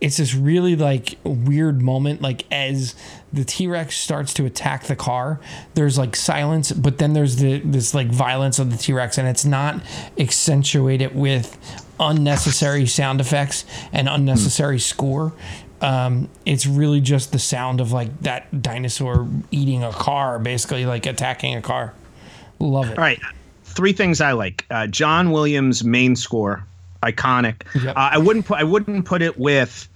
[0.00, 2.94] it's this really like weird moment like as
[3.32, 5.40] the T-Rex starts to attack the car
[5.74, 9.46] there's like silence but then there's the this like violence of the T-Rex and it's
[9.46, 9.80] not
[10.18, 11.56] accentuated with
[12.00, 15.32] unnecessary sound effects and unnecessary score
[15.80, 21.04] Um, it's really just the sound of like that dinosaur eating a car, basically like
[21.04, 21.92] attacking a car.
[22.58, 22.98] Love it.
[22.98, 23.20] All right,
[23.64, 24.64] three things I like.
[24.70, 26.64] Uh, John Williams' main score,
[27.02, 27.62] iconic.
[27.74, 27.96] Yep.
[27.96, 29.86] Uh, I wouldn't put I wouldn't put it with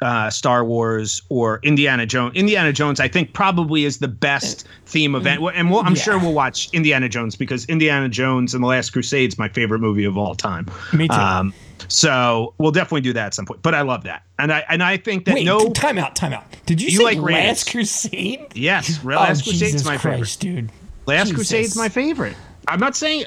[0.00, 2.34] uh, Star Wars or Indiana Jones.
[2.36, 6.02] Indiana Jones, I think, probably is the best theme event, and we'll, I'm Yeah.
[6.02, 9.80] sure we'll watch Indiana Jones because Indiana Jones and the Last Crusade is my favorite
[9.80, 10.66] movie of all time.
[10.92, 11.14] Me too.
[11.14, 11.52] Um,
[11.88, 13.62] so we'll definitely do that at some point.
[13.62, 16.32] But I love that, and I and I think that Wait, no, time out, time
[16.32, 16.44] out.
[16.66, 17.44] Did you, You say like Raiders.
[17.48, 18.46] Last Crusade?
[18.54, 20.36] yes, Oh, Last Crusade's Jesus my favorite.
[20.38, 20.70] Dude.
[21.06, 21.36] Last Jesus.
[21.36, 22.36] Crusade's my favorite.
[22.68, 23.24] I'm not saying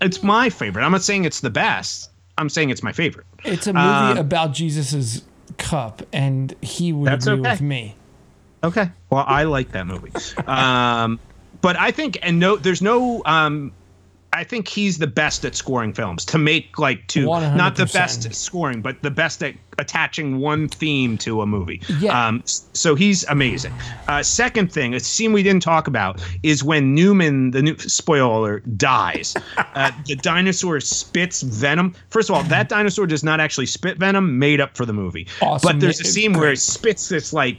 [0.00, 0.82] it's my favorite.
[0.84, 2.10] I'm not saying it's the best.
[2.38, 3.26] I'm saying it's my favorite.
[3.44, 5.22] It's a movie Um, about Jesus's
[5.58, 7.50] cup, and he would That's agree okay.
[7.50, 7.94] with me.
[8.64, 8.90] Okay.
[9.10, 10.12] Well, I like that movie.
[10.46, 11.20] Um,
[11.60, 13.22] but I think, and no, there's no.
[13.24, 13.72] Um,
[14.32, 18.26] I think he's the best at scoring films to make like two, not the best
[18.26, 21.80] at scoring, but the best at attaching one theme to a movie.
[22.00, 22.26] Yeah.
[22.26, 23.72] Um, so he's amazing.
[24.08, 28.60] Uh, second thing, a scene we didn't talk about is when Newman, the new spoiler,
[28.60, 29.34] dies.
[29.56, 31.94] uh, the dinosaur spits venom.
[32.10, 35.26] First of all, that dinosaur does not actually spit venom, made up for the movie.
[35.40, 35.66] Awesome.
[35.66, 37.58] But there's a scene where it spits this like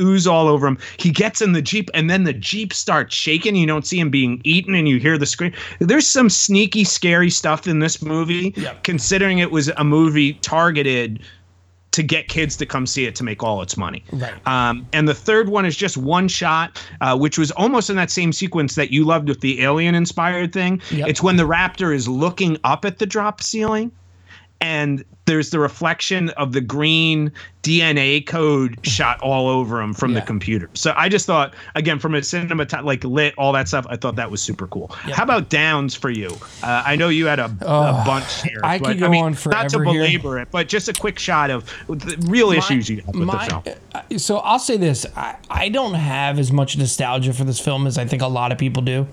[0.00, 0.78] ooze all over him.
[0.98, 3.56] He gets in the jeep, and then the jeep starts shaking.
[3.56, 5.52] You don't see him being eaten, and you hear the scream.
[5.80, 8.52] There's some sneaky, scary stuff in this movie.
[8.56, 8.84] Yep.
[8.84, 11.20] Considering it was a movie targeted
[11.96, 14.04] to get kids to come see it to make all its money.
[14.12, 14.34] Right.
[14.46, 18.10] Um, and the third one is just one shot, uh, which was almost in that
[18.10, 20.82] same sequence that you loved with the alien inspired thing.
[20.90, 21.08] Yep.
[21.08, 23.90] It's when the raptor is looking up at the drop ceiling
[24.60, 27.30] and there's the reflection of the green
[27.62, 30.20] DNA code shot all over him from Yeah.
[30.20, 30.70] the computer.
[30.74, 34.14] So I just thought, again, from a cinema like lit, all that stuff, I thought
[34.16, 34.86] that was super cool.
[34.92, 36.28] How about Downs for you?
[36.62, 38.60] Uh, I know you had a, a Oh, bunch here.
[38.62, 39.38] I but, could go mean, on Not
[39.70, 39.92] to forever here.
[39.94, 43.44] belabor it, but just a quick shot of the real issues you have with my-
[43.48, 43.76] the film.
[43.96, 47.88] uh, So I'll say this: I, I don't have as much nostalgia for this film
[47.88, 49.08] as I think a lot of people do.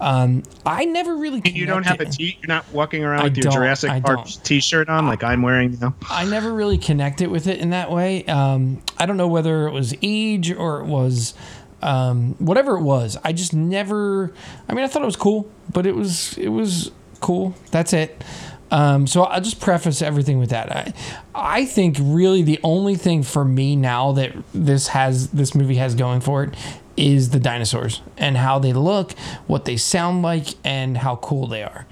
[0.00, 1.42] Um, I never really.
[1.44, 2.38] You don't have a t.
[2.40, 4.26] You're not walking around I with your Jurassic I Park.
[4.44, 5.94] T-shirt on, like I'm wearing now.
[6.08, 8.24] I never really connected with it in that way.
[8.26, 11.34] Um, I don't know whether it was age or it was
[11.82, 13.16] um, whatever it was.
[13.24, 14.32] I just never.
[14.68, 16.90] I mean, I thought it was cool, but it was it was
[17.20, 17.54] cool.
[17.70, 18.22] That's it.
[18.70, 20.70] Um, so I'll just preface everything with that.
[20.70, 20.92] I,
[21.34, 25.94] I think really the only thing for me now that this has this movie has
[25.94, 26.54] going for it
[26.96, 29.12] is the dinosaurs and how they look,
[29.46, 31.86] what they sound like, and how cool they are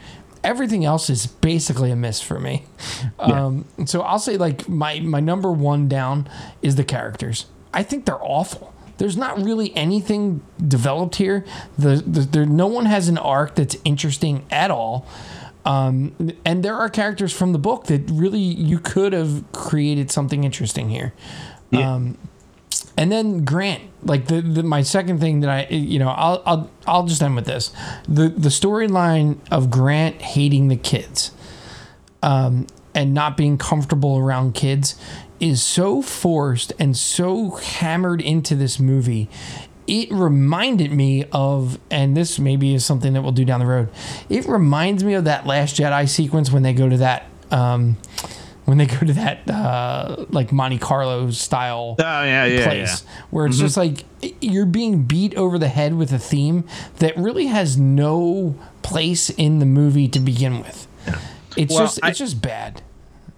[0.46, 2.64] everything else is basically a miss for me.
[3.18, 6.28] Um, so I'll say like my my number one down
[6.62, 7.46] is the characters.
[7.74, 8.72] I think they're awful.
[8.98, 11.44] There's not really anything developed here.
[11.76, 15.06] The, the there no one has an arc that's interesting at all.
[15.64, 20.44] Um, and there are characters from the book that really you could have created something
[20.44, 21.12] interesting here.
[21.84, 22.16] Um,
[22.96, 26.70] and then Grant, like the, the my second thing that I you know I'll I'll
[26.86, 27.72] I'll just end with this,
[28.08, 31.32] the the storyline of Grant hating the kids,
[32.22, 34.98] um, and not being comfortable around kids,
[35.40, 39.28] is so forced and so hammered into this movie.
[39.86, 43.88] It reminded me of, and this maybe is something that we'll do down the road.
[44.28, 47.26] It reminds me of that Last Jedi sequence when they go to that.
[47.52, 47.96] Um,
[48.66, 53.22] when they go to that uh, like Monte Carlo style Oh yeah, yeah, place yeah.
[53.30, 54.04] where it's just like
[54.40, 56.64] you're being beat over the head with a theme
[56.98, 60.86] that really has no place in the movie to begin with.
[61.56, 62.82] It's Well, just I- it's just bad.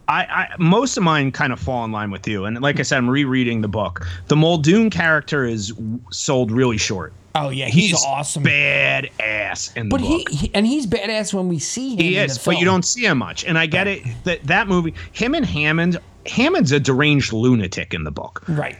[0.08, 2.82] I, I most of mine kind of fall in line with you, and like I
[2.82, 4.06] said, I'm rereading the book.
[4.28, 7.12] The Muldoon character is w- sold really short.
[7.34, 8.42] Oh yeah, he's, He's awesome.
[8.42, 10.28] bad ass in the But he, book.
[10.30, 11.98] he and he's badass when we see him.
[11.98, 13.44] He in is, the but you don't see him much.
[13.44, 18.04] And I get it that that movie, him and Hammond, Hammond's a deranged lunatic in
[18.04, 18.42] the book.
[18.48, 18.76] right.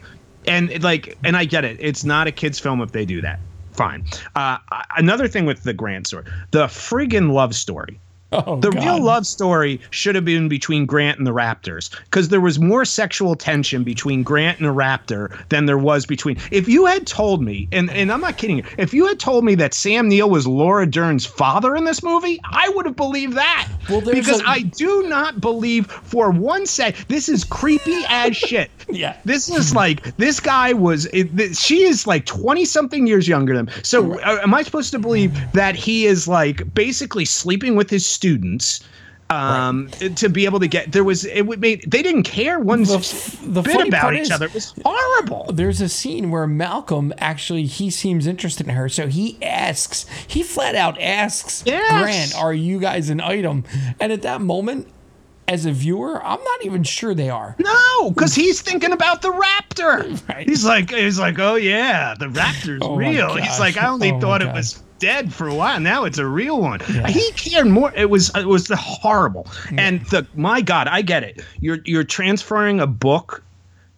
[0.47, 3.39] and like and i get it it's not a kids film if they do that
[3.73, 4.03] fine
[4.37, 4.57] uh,
[4.97, 8.01] another thing with the grant story the friggin love story
[8.31, 8.85] Oh, the God.
[8.85, 12.85] real love story should have been between Grant and the Raptors because there was more
[12.85, 16.37] sexual tension between Grant and a Raptor than there was between.
[16.51, 19.45] If you had told me, and, and I'm not kidding you, if you had told
[19.45, 23.35] me that Sam Neill was Laura Dern's father in this movie, I would have believed
[23.35, 23.69] that.
[23.89, 28.71] Well, because a- I do not believe for one sec this is creepy as shit.
[28.91, 29.19] Yeah.
[29.27, 31.05] This is like this guy was.
[31.13, 33.85] It, th- she is like twenty something years younger than him.
[33.85, 38.07] So uh, am I supposed to believe that he is like basically sleeping with his
[38.19, 38.81] students?
[39.31, 42.85] Um, to be able to get there was it would made they didn't care one
[42.85, 42.97] The
[43.45, 44.47] the bit about each is- other.
[44.47, 45.51] It was horrible.
[45.53, 50.43] There's a scene where Malcolm actually he seems interested in her, so he asks, he
[50.43, 51.91] flat out asks Yes.
[52.03, 53.65] Grant, "Are you guys an item?"
[54.01, 54.89] And at that moment,
[55.47, 57.55] as a viewer, I'm not even sure they are.
[57.59, 60.19] No, because he's thinking about the raptor.
[60.29, 60.49] Right.
[60.49, 63.35] He's like, he's like, oh yeah, the raptor's Oh real.
[63.37, 65.81] He's like, I only Oh thought it was dead for a while.
[65.81, 66.81] Now it's a real one.
[66.81, 67.93] He cared more.
[67.95, 69.47] It was it was the horrible.
[69.77, 71.43] And the my God, I get it.
[71.61, 73.43] You're you're transferring a book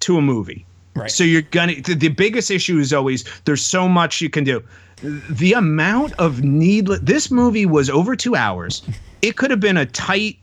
[0.01, 0.67] to a movie.
[0.95, 1.11] Right.
[1.11, 1.81] So you're gonna.
[1.81, 4.63] The, the biggest issue is always there's so much you can do.
[5.03, 7.01] The amount of needless.
[7.01, 8.83] This movie was over two hours.
[9.23, 10.39] It could have been a tight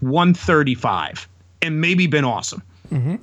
[0.00, 1.28] 135
[1.62, 2.62] and maybe been awesome.
[2.92, 3.16] Mm-hmm.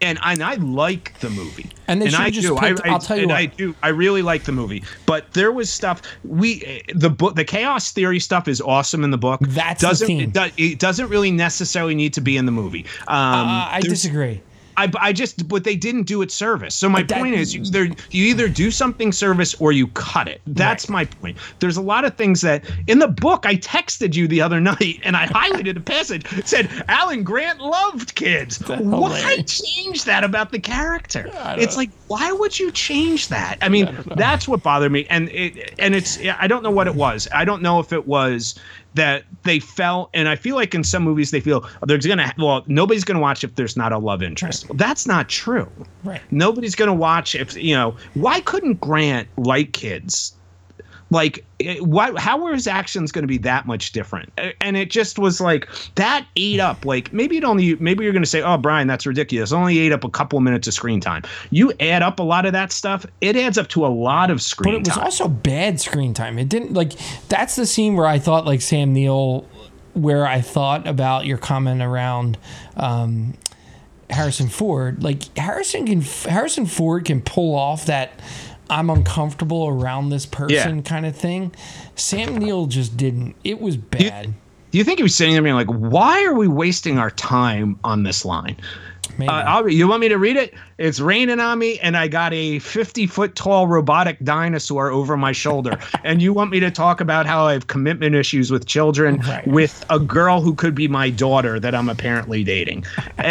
[0.00, 1.70] And and I like the movie.
[1.88, 2.56] And they should've I just do.
[2.56, 3.38] picked- I, I, I'll tell you and what.
[3.38, 3.74] I do.
[3.82, 4.84] I really like the movie.
[5.06, 9.18] But there was stuff we the book the chaos theory stuff is awesome in the
[9.18, 9.40] book.
[9.42, 12.84] That's the doesn't it, do, it doesn't really necessarily need to be in the movie.
[13.08, 13.16] Um,
[13.48, 14.42] Uh, I disagree.
[14.76, 16.74] I, I just but they didn't do it service.
[16.74, 20.28] So my that- point is you either you either do something service or you cut
[20.28, 20.40] it.
[20.46, 21.36] That's my point.
[21.60, 25.00] There's a lot of things that in the book I texted you the other night
[25.02, 28.58] and I highlighted a passage said Alan Grant loved kids.
[28.68, 29.60] Why hilarious.
[29.60, 31.24] change that about the character?
[31.32, 31.80] don't It's know.
[31.82, 33.58] like why would you change that?
[33.62, 36.94] I mean, that's what bothered me and it and it's I don't know what it
[36.94, 37.28] was.
[37.34, 38.54] I don't know if it was
[38.96, 42.64] that they felt and I feel like in some movies they feel there's gonna well
[42.66, 44.68] nobody's gonna watch if there's not a love interest.
[44.68, 45.70] Well, that's not true.
[46.02, 46.20] Right.
[46.30, 50.35] Nobody's gonna watch if you know why couldn't Grant like kids?
[51.10, 51.44] Like
[51.80, 55.40] why how were his actions going to be that much different and it just was
[55.40, 58.88] like that ate up like maybe it only maybe you're going to say oh brian
[58.88, 62.02] that's ridiculous It only ate up a couple of minutes of screen time you add
[62.02, 64.74] up a lot of that stuff it adds up to a lot of screen.
[64.74, 64.82] Time.
[64.82, 66.38] But it was time also bad screen time.
[66.38, 66.92] It didn't like
[67.28, 69.46] that's the scene where I thought like Sam Neill,
[69.94, 72.38] where I thought about your comment around
[72.76, 73.34] um,
[74.10, 75.02] Harrison Ford.
[75.02, 78.20] Like Harrison can Harrison Ford can pull off that
[78.70, 80.82] I'm uncomfortable around this person Yeah.
[80.82, 81.52] kind of thing.
[81.94, 83.36] Sam Neill just didn't.
[83.44, 84.34] It was bad.
[84.72, 87.78] do you think he was sitting there being like why are we wasting our time
[87.84, 88.56] on this line.
[89.28, 90.52] Uh, you want me to read it?
[90.76, 95.32] It's raining on me, and I got a 50 foot tall robotic dinosaur over my
[95.32, 95.78] shoulder.
[96.04, 99.46] and you want me to talk about how I have commitment issues with children Right.
[99.46, 102.84] with a girl who could be my daughter that I'm apparently dating.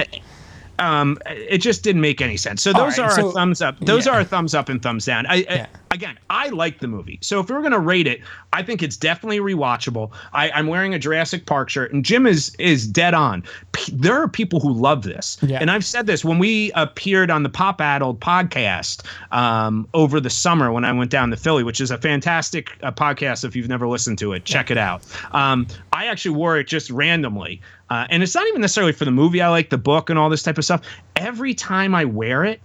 [0.80, 2.61] Um, it just didn't make any sense.
[2.61, 3.80] So those right, are so- our thumbs up.
[3.80, 4.11] Those yeah.
[4.13, 5.26] are our thumbs up and thumbs down.
[5.28, 5.67] I, Yeah.
[5.91, 7.17] I again, I like the movie.
[7.21, 8.19] So if we were gonna rate it,
[8.51, 10.11] I think it's definitely rewatchable.
[10.34, 13.43] I, I'm wearing a Jurassic Park shirt, and Jim is is dead on.
[13.71, 15.59] P- there are people who love this, Yeah.
[15.61, 20.30] and I've said this when we appeared on the Pop Addled podcast um, over the
[20.30, 23.45] summer when I went down to Philly, which is a fantastic uh, podcast.
[23.45, 25.03] If you've never listened to it, check it out.
[25.32, 27.61] Um, I actually wore it just randomly.
[27.89, 29.41] Uh, and it's not even necessarily for the movie.
[29.41, 30.81] I like the book and all this type of stuff.
[31.15, 32.59] Every time I wear it,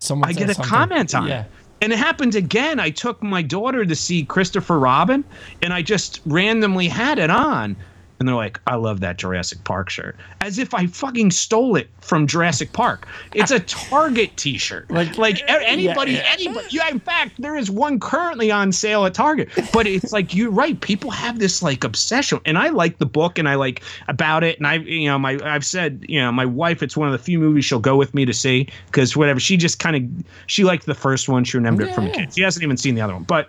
[0.00, 0.70] Someone I get a something.
[0.70, 1.42] comment on yeah.
[1.42, 1.50] it.
[1.80, 2.80] And it happened again.
[2.80, 5.22] I took my daughter to see Christopher Robin,
[5.62, 7.76] and I just randomly had it on.
[8.20, 10.16] And they're like, I love that Jurassic Park shirt.
[10.40, 13.08] As if I fucking stole it from Jurassic Park.
[13.34, 14.88] It's a Target t shirt.
[14.90, 16.28] Like- Like, anybody, yeah.
[16.32, 16.66] anybody.
[16.70, 19.48] Yeah, in fact, there is one currently on sale at Target.
[19.72, 20.80] But it's like, you're right.
[20.80, 22.38] People have this like obsession.
[22.46, 24.58] And I like the book and I like about it.
[24.58, 27.18] And I, you know, my, I've said, you know, my wife, it's one of the
[27.18, 29.40] few movies she'll go with me to see because whatever.
[29.40, 31.42] She just kind of, she liked the first one.
[31.42, 32.14] She remembered it from a Yeah.
[32.26, 32.34] kid.
[32.34, 33.24] She hasn't even seen the other one.
[33.24, 33.48] But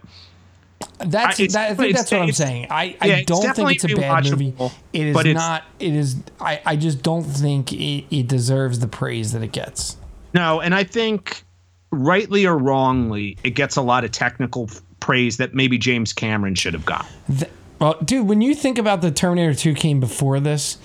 [0.99, 2.67] That's I- that, I think that's what I'm saying.
[2.69, 4.53] I, yeah, I don't think it's a bad movie.
[4.93, 5.63] It is not.
[5.79, 6.15] It is.
[6.39, 9.97] I, I just don't think it, it deserves the praise that it gets.
[10.33, 11.43] No, and I think
[11.91, 14.69] rightly or wrongly, it gets a lot of technical
[14.99, 17.05] praise that maybe James Cameron should have got.
[17.29, 20.77] The- well, dude, when you think about the Terminator 2 came before this,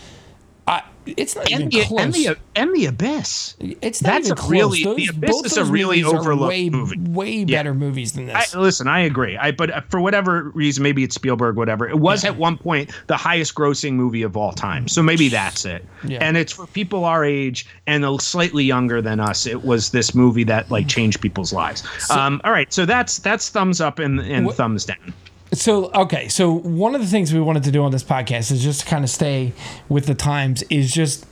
[1.06, 2.00] it's not even the, close.
[2.00, 3.56] and the and the Abyss.
[3.60, 4.50] it's not that's even a close.
[4.50, 6.98] really- those, The Abyss both is a really overlooked way, movie.
[7.00, 8.54] Way better movies than I, this.
[8.54, 9.36] listen, I agree.
[9.36, 11.88] I but uh, for whatever reason, maybe it's Spielberg, whatever.
[11.88, 14.88] It was at one point the highest grossing movie of all time.
[14.88, 15.84] So maybe that's it.
[16.04, 16.18] Yeah.
[16.20, 19.46] And it's for people our age and a slightly younger than us.
[19.46, 21.82] It was this movie that like changed people's lives.
[22.10, 25.14] um, all right, so that's that's thumbs up and, and What- thumbs down.
[25.52, 28.62] So okay, so one of the things we wanted to do on this podcast is
[28.62, 29.52] just to kind of stay
[29.88, 30.62] with the times.
[30.70, 31.26] Is just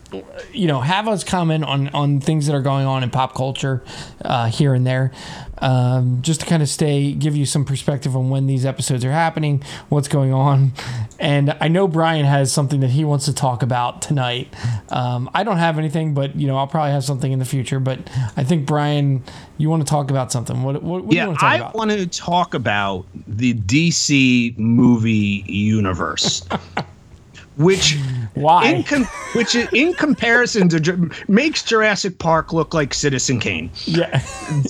[0.53, 3.83] you know have us comment on on things that are going on in pop culture
[4.25, 5.13] uh, here and there,
[5.59, 9.13] um, just to kind of stay give you some perspective on when these episodes are
[9.13, 10.73] happening, what's going on,
[11.19, 14.55] and I know Brian has something that he wants to talk about tonight.
[14.89, 17.81] Um, I don't have anything, but you know I'll probably have something in the future.
[17.81, 17.99] But
[18.37, 19.23] I think Brian,
[19.59, 20.63] you want to talk about something.
[20.63, 21.75] What what, what do you Yeah, want to talk I about?
[21.75, 26.43] want to talk about the DC movie universe.
[27.59, 27.99] Which
[28.35, 28.67] Why?
[28.67, 29.05] in com-
[29.35, 33.71] which in comparison to makes Jurassic Park look like Citizen Kane.
[33.85, 34.23] yeah.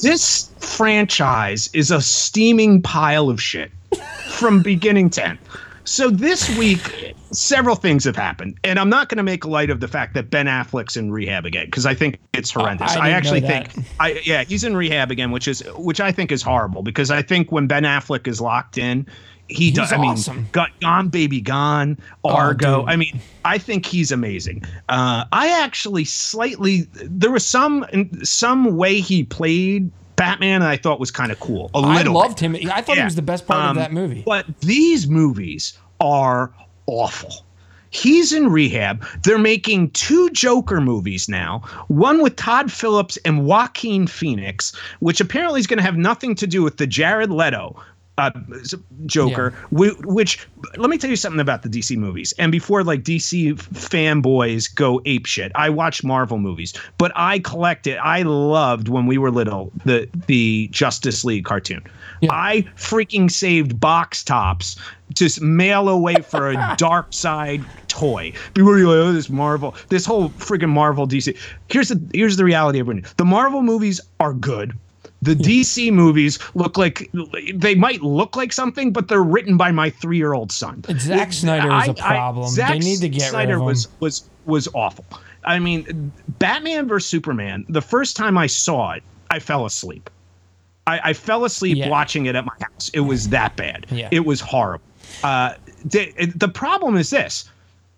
[0.02, 3.70] This franchise is a steaming pile of shit
[4.30, 5.38] from beginning to end.
[5.84, 9.80] So this week, several things have happened, and I'm not going to make light of
[9.80, 12.94] the fact that Ben Affleck's in rehab again because I think it's oh, horrendous.
[12.94, 16.30] I I, actually think, I yeah, he's in rehab again, which is which I think
[16.30, 19.06] is horrible because I think when Ben Affleck is locked in,
[19.48, 19.92] he does.
[19.92, 20.36] I awesome.
[20.36, 22.80] mean, got Gone Baby Gone, Argo.
[22.80, 22.88] dude.
[22.90, 24.62] I mean, I think he's amazing.
[24.88, 27.84] Uh, I actually slightly there was some
[28.22, 31.70] some way he played Batman, and I thought was kind of cool.
[31.74, 32.12] A I little.
[32.14, 32.18] bit.
[32.18, 32.56] loved him.
[32.70, 34.22] I thought he was the best part Um, of that movie.
[34.26, 36.52] But these movies are
[36.86, 37.32] awful.
[37.90, 39.02] He's in rehab.
[39.22, 41.60] They're making two Joker movies now.
[41.88, 46.46] One with Todd Phillips and Joaquin Phoenix, which apparently is going to have nothing to
[46.46, 47.82] do with the Jared Leto
[48.18, 48.30] uh,
[49.06, 49.50] Joker.
[49.70, 50.46] whi- Which
[50.76, 52.34] let me tell you something about the DC movies.
[52.38, 57.96] And before like DC fanboys go ape shit, I watch Marvel movies, but I collected.
[57.98, 61.82] I loved when we were little the the Justice League cartoon.
[62.20, 62.30] Yeah.
[62.32, 64.76] I freaking saved box tops
[65.14, 68.32] to mail away for a Darkseid toy.
[68.54, 71.36] People are like, oh, this Marvel, this whole freaking Marvel DC.
[71.68, 73.04] Here's the here's the reality, everyone.
[73.16, 74.76] The Marvel movies are good.
[75.20, 77.10] The DC movies look like
[77.54, 80.84] they might look like something, but they're written by my three year old son.
[80.98, 82.48] Zack Snyder is a problem.
[82.48, 83.66] Zack They need to get rid Snyder of him.
[83.66, 85.04] was was was awful.
[85.44, 87.64] I mean, Batman versus Superman.
[87.68, 90.08] The first time I saw it, I fell asleep.
[90.86, 91.88] I, I fell asleep Yeah.
[91.88, 92.90] watching it at my house.
[92.94, 93.86] It was that bad.
[93.90, 94.08] Yeah.
[94.10, 94.84] It was horrible.
[95.22, 95.54] Uh,
[95.84, 97.50] the, the problem is this.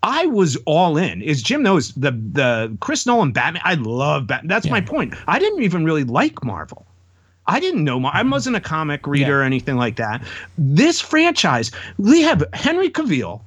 [0.02, 1.20] I was all in.
[1.20, 3.62] Is Jim knows the the Chris Nolan Batman.
[3.64, 4.48] I love Batman.
[4.48, 5.14] That's my point.
[5.28, 6.86] I didn't even really like Marvel.
[7.46, 7.98] I didn't know.
[8.04, 8.30] I mm-hmm.
[8.30, 9.36] wasn't a comic reader Yeah.
[9.36, 10.22] or anything like that.
[10.58, 13.40] This franchise, we have Henry Cavill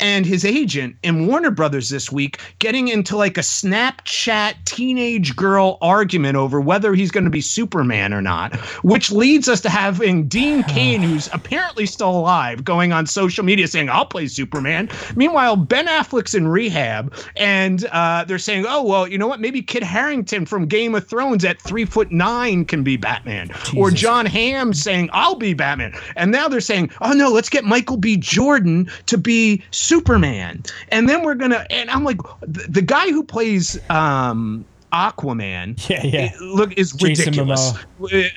[0.00, 5.78] and his agent in Warner Brothers this week getting into like a Snapchat teenage girl
[5.80, 10.26] argument over whether he's going to be Superman or not, which leads us to having
[10.26, 14.88] Dean Cain, who's apparently still alive, going on social media saying, I'll play Superman.
[15.14, 19.40] Meanwhile, Ben Affleck's in rehab and uh, they're saying, oh, well, you know what?
[19.40, 23.50] Maybe Kit Harington from Game of Thrones at three foot nine can be Batman.
[23.76, 25.94] Or Jon Hamm saying, I'll be Batman.
[26.16, 28.16] And now they're saying, oh no, let's get Michael B.
[28.16, 29.83] Jordan to be Superman.
[29.84, 34.64] Superman, and then we're going to, and I'm like, the, the guy who plays um,
[34.92, 35.74] Aquaman.
[35.90, 36.20] Yeah, yeah.
[36.32, 37.72] it- look, is Jason ridiculous.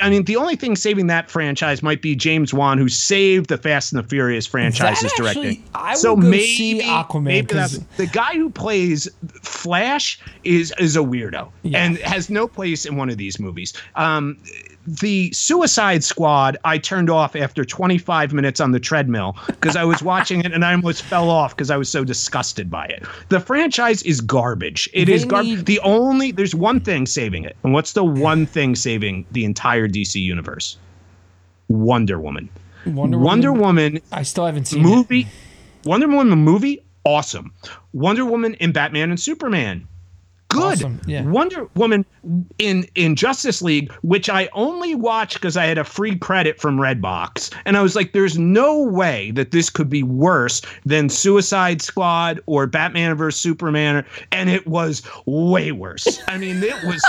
[0.01, 3.57] I mean, the only thing saving that franchise might be James Wan, who saved the
[3.57, 5.63] Fast and the Furious franchises actually- directing.
[5.75, 7.53] I so would go maybe see Aquaman, Maybe
[7.97, 9.07] the guy who plays
[9.43, 11.83] Flash is is a weirdo Yeah.
[11.83, 13.73] and has no place in one of these movies.
[13.95, 14.37] Um,
[14.87, 20.01] the Suicide Squad I turned off after 25 minutes on the treadmill because I was
[20.01, 23.03] watching it and I almost fell off because I was so disgusted by it.
[23.27, 24.89] The franchise is garbage.
[24.93, 25.49] It They is garbage.
[25.57, 29.43] need- The only there's one thing saving it, and what's the one thing saving the
[29.43, 30.77] entire DC universe?
[31.67, 32.47] Wonder Woman.
[32.85, 33.93] Wonder, Wonder Woman.
[33.95, 34.87] Woman I still haven't seen it.
[34.87, 35.27] movie
[35.83, 37.51] Wonder Woman movie awesome
[37.93, 39.85] Wonder Woman in Batman and Superman
[40.57, 41.23] good Awesome, yeah.
[41.23, 42.05] Wonder Woman
[42.57, 46.77] in in Justice League which I only watched because I had a free credit from
[46.77, 47.53] Redbox.
[47.65, 52.41] And I was like there's no way that this could be worse than Suicide Squad
[52.45, 54.05] or Batman vs Superman.
[54.31, 56.21] And it was way worse.
[56.27, 57.03] I mean it was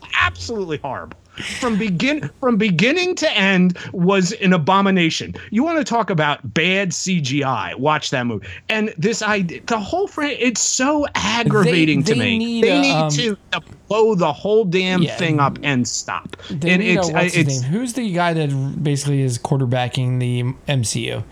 [0.20, 1.18] absolutely horrible
[1.60, 5.34] from begin from beginning to end was an abomination.
[5.50, 7.78] You want to talk about bad CGI?
[7.78, 8.46] Watch that movie.
[8.68, 12.38] And this idea, the whole frame it's so aggravating to they me.
[12.38, 15.16] need they a, need um, to, to blow the whole damn Yeah.
[15.16, 16.36] thing up and stop.
[16.50, 17.70] They and need a- it's what's his name?
[17.70, 21.22] Who's the guy that basically is quarterbacking the MCU?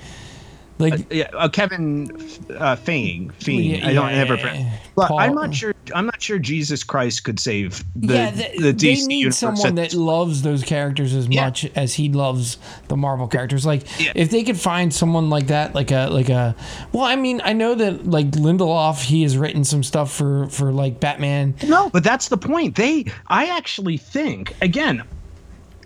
[0.78, 3.32] Like yeah, uh, Kevin uh, Feige.
[3.34, 3.78] Feige.
[3.78, 4.34] Yeah, I don't yeah, ever.
[4.34, 4.78] yeah.
[4.96, 5.72] But Paul- I'm not sure.
[5.94, 9.76] I'm not sure Jesus Christ could save the yeah, they, the they DC need someone
[9.76, 12.58] that loves those characters as much as he loves
[12.88, 13.64] the Marvel characters.
[13.64, 13.82] Like
[14.16, 16.56] if they could find someone like that, like a like a
[16.92, 20.72] well, I mean, I know that like Lindelof, he has written some stuff for for
[20.72, 21.54] like Batman.
[21.66, 22.74] No, but that's the point.
[22.74, 25.04] They, I actually think, again,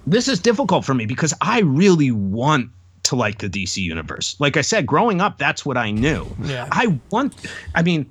[0.07, 2.71] this is difficult for me because I really want
[3.09, 4.37] to like the DC universe.
[4.39, 6.35] Like I said, growing up, that's what I knew.
[6.45, 6.69] Yeah.
[6.73, 7.35] I want,
[7.75, 8.07] I mean,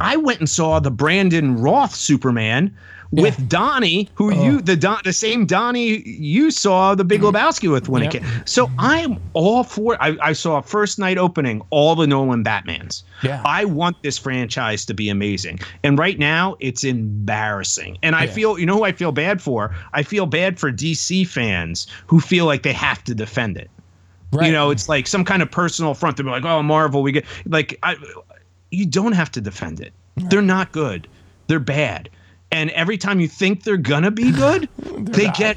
[0.00, 2.76] I went and saw the Brandon Routh Superman
[3.12, 3.44] with Yeah.
[3.48, 4.44] Donnie, who oh.
[4.44, 7.36] you the Don, the same Donnie you saw the Big mm-hmm.
[7.36, 8.14] Lebowski with when Yep.
[8.14, 8.42] it came.
[8.46, 9.96] So I'm all for.
[10.02, 13.02] I, I saw first night opening all the Nolan Batmans.
[13.22, 13.42] Yeah.
[13.44, 17.98] I want this franchise to be amazing, and right now it's embarrassing.
[18.02, 18.32] And I Yeah.
[18.32, 19.74] feel, you know, who I feel bad for.
[19.92, 23.70] I feel bad for DC fans who feel like they have to defend it.
[24.32, 24.46] Right.
[24.46, 26.16] You know, it's like some kind of personal front.
[26.16, 27.96] They're like, "Oh, Marvel, we get like." I,
[28.72, 29.92] you don't have to defend it.
[30.16, 31.06] They're not good.
[31.46, 32.10] They're bad.
[32.52, 35.36] and every time you think they're gonna be good, they not.
[35.38, 35.56] get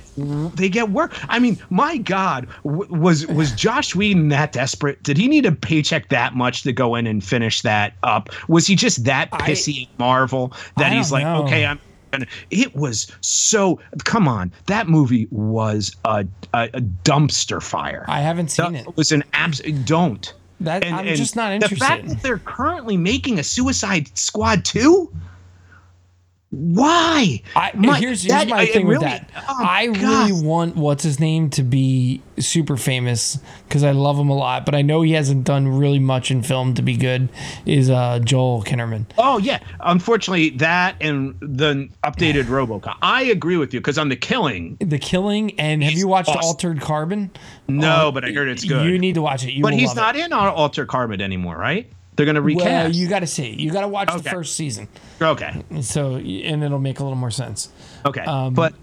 [0.55, 1.11] they get worse.
[1.29, 5.01] I mean, my God, w- was was Joss Whedon that desperate?
[5.03, 8.29] Did he need a paycheck that much to go in and finish that up?
[8.47, 11.43] Was he just that pissy at Marvel that I he's like, know.
[11.45, 11.79] okay, I'm.
[12.11, 13.79] Gonna-" It was so.
[14.03, 18.05] Come on, that movie was a a, a dumpster fire.
[18.07, 18.87] I haven't seen it.
[18.87, 20.33] It was an absolute don't.
[20.61, 21.77] That I'm just not interested.
[21.77, 25.09] The fact that they're currently making a Suicide Squad 2?
[26.51, 27.43] Why?
[27.55, 29.29] I, My- here's here's that- my thing really- with that.
[29.47, 29.97] oh, I God.
[30.29, 34.65] really want what's his name to be super famous because I love him a lot,
[34.65, 37.29] but I know he hasn't done really much in film to be good.
[37.67, 39.05] Is uh, Joel Kinnaman?
[39.19, 39.59] Oh yeah.
[39.79, 42.95] Unfortunately, that and the updated RoboCop.
[43.01, 46.43] I agree with you because on the killing, The Killing, and have you watched awesome.
[46.43, 47.29] Altered Carbon?
[47.67, 48.85] no, but I heard it's good.
[48.87, 49.51] You need to watch it.
[49.53, 50.25] You but he's not It.
[50.25, 51.87] in our Alter Carbon anymore, right?
[52.19, 52.65] They're gonna recast.
[52.65, 53.51] Well, you got to see.
[53.51, 54.89] You got to watch the first season.
[55.21, 55.63] okay.
[55.79, 57.69] So, and it'll make a little more sense.
[58.05, 58.73] Okay, Um, but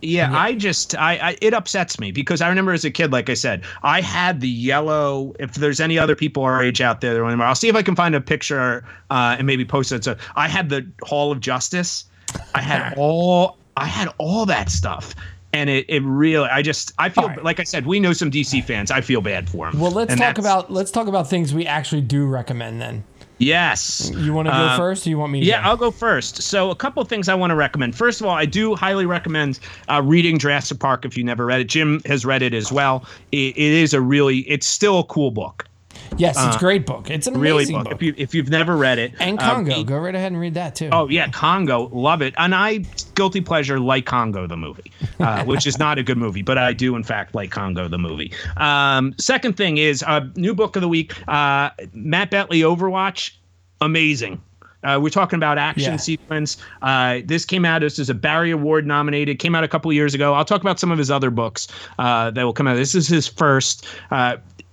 [0.00, 3.28] yeah, I just I, I it upsets me because I remember as a kid, like
[3.28, 5.34] I said, I had the yellow.
[5.38, 8.14] If there's any other people our age out there, I'll see if I can find
[8.14, 10.02] a picture uh, and maybe post it.
[10.02, 12.06] So I had the Hall of Justice.
[12.54, 15.14] I had all I had all that stuff.
[15.52, 17.42] And it, it really, I just, I feel right.
[17.42, 18.90] like I said, we know some DC fans.
[18.90, 19.80] I feel bad for them.
[19.80, 22.80] Well, let's And talk about let's talk about things we actually do recommend.
[22.80, 23.02] Then
[23.38, 24.12] yes.
[24.14, 25.40] you want to go Um, first, or you want me?
[25.40, 25.70] to Yeah, go?
[25.70, 26.40] I'll go first.
[26.42, 27.96] So, a couple of things I want to recommend.
[27.96, 29.58] First of all, I do highly recommend
[29.88, 31.68] uh, reading Jurassic Park if you never read it.
[31.68, 33.04] Jim has read it as well.
[33.32, 35.66] It, it is a really, it's still a cool book.
[36.16, 37.08] Yes, it's a great book.
[37.10, 37.84] It's an uh, Really, amazing book.
[37.84, 37.92] book.
[37.94, 40.54] If you if you've never read it, and uh, Congo, go right ahead and read
[40.54, 40.88] that too.
[40.92, 42.34] Oh yeah, Congo, love it.
[42.36, 42.78] And I
[43.14, 46.72] guilty pleasure like Congo the movie, uh, which is not a good movie, but I
[46.72, 48.32] do in fact like Congo the movie.
[48.56, 53.32] Um, second thing is uh, new book of the week, uh, Matt Betley Overwatch,
[53.80, 54.40] amazing.
[54.82, 55.96] Uh, we're talking about action Yeah.
[55.98, 56.56] sequence.
[56.80, 57.82] Uh, this came out.
[57.82, 59.38] This is a Barry Award nominated.
[59.38, 60.32] Came out a couple years ago.
[60.32, 61.68] I'll talk about some of his other books
[61.98, 62.76] uh, that will come out.
[62.76, 63.84] This is his first.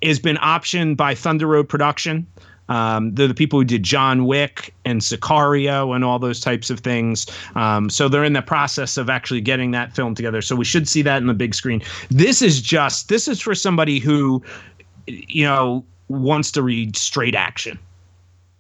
[0.04, 2.28] Has been optioned by Thunder Road Production.
[2.70, 6.82] Um, they're the people who did John Wick and Sicario and all those types of
[6.82, 7.26] things.
[7.56, 10.42] Um, so they're in the process of actually getting that film together.
[10.42, 11.82] So we should see that in the big screen.
[12.10, 14.44] This is just this is for somebody who,
[15.08, 17.80] you know, wants to read straight action.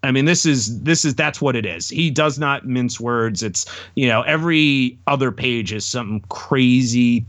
[0.03, 1.89] I mean, this is this is that's what it is.
[1.89, 3.43] He does not mince words.
[3.43, 3.65] It's
[3.95, 7.25] you know every other page is some crazy,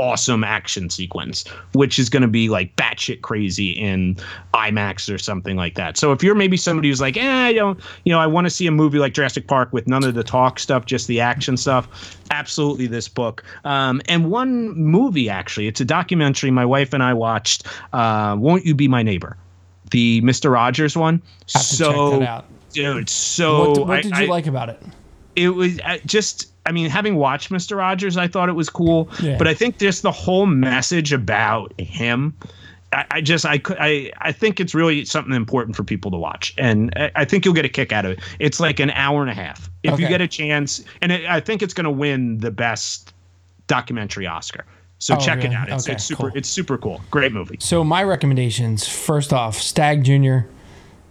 [0.00, 1.44] awesome action sequence,
[1.74, 4.16] which is going to be like batshit crazy in
[4.54, 5.98] IMAX or something like that.
[5.98, 8.50] So if you're maybe somebody who's like, eh, I don't, you know, I want to
[8.50, 11.58] see a movie like Jurassic Park with none of the talk stuff, just the action
[11.58, 13.44] stuff, absolutely this book.
[13.64, 17.66] Um, and one movie actually, it's a documentary my wife and I watched.
[17.92, 19.36] Uh, Won't you be my neighbor?
[19.90, 21.20] The Mister Rogers one.
[21.46, 22.44] So, check that out.
[22.72, 24.82] dude, so what what did you I- like about it?
[25.36, 29.08] it was uh, just i mean having watched mr rogers i thought it was cool
[29.22, 29.36] Yeah.
[29.38, 32.34] but i think just the whole message about him
[32.92, 36.52] I, I just I I I think it's really something important for people to watch,
[36.58, 38.20] and I, I think you'll get a kick out of it.
[38.40, 41.38] It's like an hour and a half if you get a chance, and it, I
[41.38, 43.14] think it's going to win the best
[43.68, 44.64] documentary Oscar.
[44.98, 45.68] So Oh, check it out.
[45.70, 46.32] It's, Okay, it's super cool.
[46.34, 47.00] it's super cool.
[47.12, 47.58] Great movie.
[47.60, 48.88] So my recommendations.
[48.88, 50.48] First off, Stagg Junior.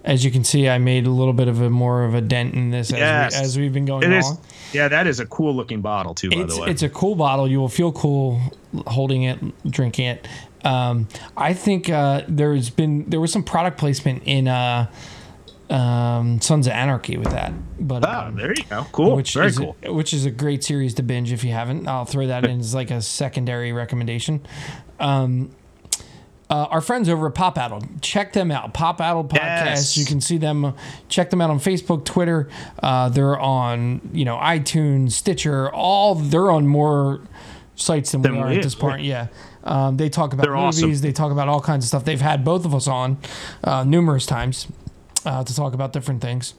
[0.05, 2.53] As you can see, I made a little bit of a more of a dent
[2.53, 3.33] in this Yes.
[3.35, 4.25] as, we, as we've been going It is.
[4.25, 4.39] along.
[4.71, 6.29] Yeah, that is a cool looking bottle too.
[6.29, 7.47] By It's the way, it's a cool bottle.
[7.47, 8.39] You will feel cool
[8.87, 9.39] holding it,
[9.69, 10.27] drinking it.
[10.63, 14.89] Um, I think uh, there's been there was some product placement in uh,
[15.69, 18.85] um, Sons of Anarchy with that, but oh, um, there you go.
[18.91, 19.15] Cool.
[19.15, 19.75] which Very is cool.
[19.85, 21.87] which is a great series to binge if you haven't.
[21.87, 24.41] I'll throw that in as like a secondary recommendation.
[24.99, 25.51] Um,
[26.49, 28.73] uh, our friends over at Pop Addle, check them out.
[28.73, 29.37] Pop Addle podcast.
[29.65, 29.97] Yes.
[29.97, 30.73] You can see them.
[31.07, 32.49] Check them out on Facebook, Twitter.
[32.81, 35.69] Uh, they're on you know iTunes, Stitcher.
[35.71, 37.21] All they're on more
[37.75, 39.03] sites than, Than we are at this point.
[39.03, 39.27] Yeah.
[39.63, 40.83] Um, they talk about They're movies.
[40.83, 41.01] awesome.
[41.01, 42.05] They talk about all kinds of stuff.
[42.05, 43.17] They've had both of us on
[43.63, 44.67] uh, numerous times
[45.25, 46.53] uh, to talk about different things.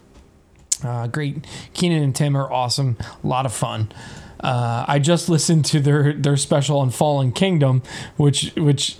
[0.84, 1.44] Uh, great.
[1.74, 2.96] Keenan and Tim are awesome.
[3.22, 3.90] A lot of fun.
[4.38, 7.82] Uh, I just listened to their their special on Fallen Kingdom,
[8.16, 8.96] which which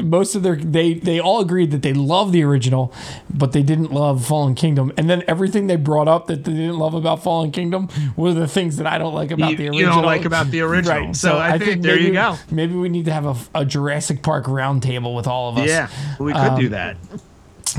[0.00, 2.92] most of their they they all agreed that they love the original,
[3.32, 4.92] but they didn't love Fallen Kingdom.
[4.96, 8.46] And then everything they brought up that they didn't love about Fallen Kingdom were the
[8.48, 9.80] things that I don't like about You- the original.
[9.80, 11.06] you don't like about the original.
[11.06, 11.16] Right.
[11.16, 12.36] So I think there maybe, you go.
[12.50, 15.68] Maybe we need to have a, a Jurassic Park roundtable with all of us.
[15.68, 15.88] Yeah,
[16.18, 16.96] we could Um, do that.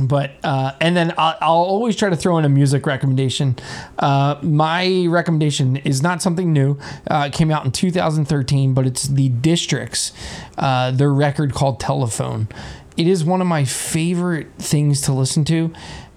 [0.01, 3.57] But uh, and then I'll, I'll always try to throw in a music recommendation.
[3.99, 6.80] Uh, my recommendation is not something new.
[7.10, 10.11] Uh, it came out in 2013, but it's the Districts,
[10.57, 12.47] uh, their record called Telephone.
[12.97, 15.73] It is one of my favorite things to listen to.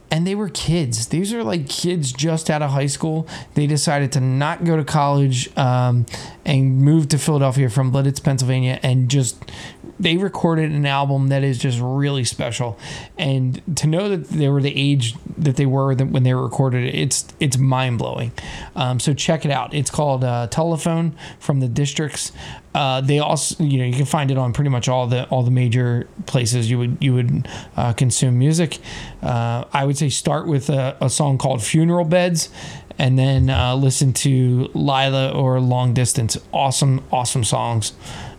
[0.08, 1.08] and they were kids.
[1.08, 3.26] These are like kids just out of high school.
[3.54, 6.06] They decided to not go to college um,
[6.44, 9.50] and move to Philadelphia from Lititz, Pennsylvania, and just
[9.98, 12.78] they recorded an album that is just really special.
[13.16, 16.94] And to know that they were the age that they were when they recorded it,
[16.94, 18.32] it's it's mind blowing.
[18.74, 19.74] Um, so check it out.
[19.74, 22.32] It's called uh, Telephone from the Districts.
[22.74, 25.42] Uh, they also, you know, you can find it on pretty much all the all
[25.42, 28.78] the major places you would you would uh, consume music.
[29.22, 32.50] Uh, I would say start with a, a, song called "Funeral Beds,"
[32.98, 37.94] and then uh, listen to "Lila" or "Long Distance." Awesome, awesome songs.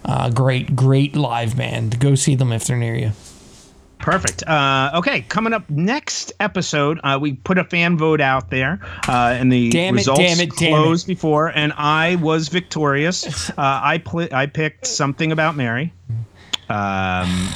[0.06, 2.00] Uh, great, great live band.
[2.00, 3.12] Go see them if they're near you.
[4.00, 4.48] Perfect.
[4.48, 9.36] Uh, okay, coming up next episode, uh, we put a fan vote out there, uh,
[9.38, 11.14] and the damn it, results damn it, damn closed it.
[11.14, 13.52] before, and I was victorious.
[13.58, 15.92] Uh, I pl- I picked something about Mary.
[16.70, 17.50] Um,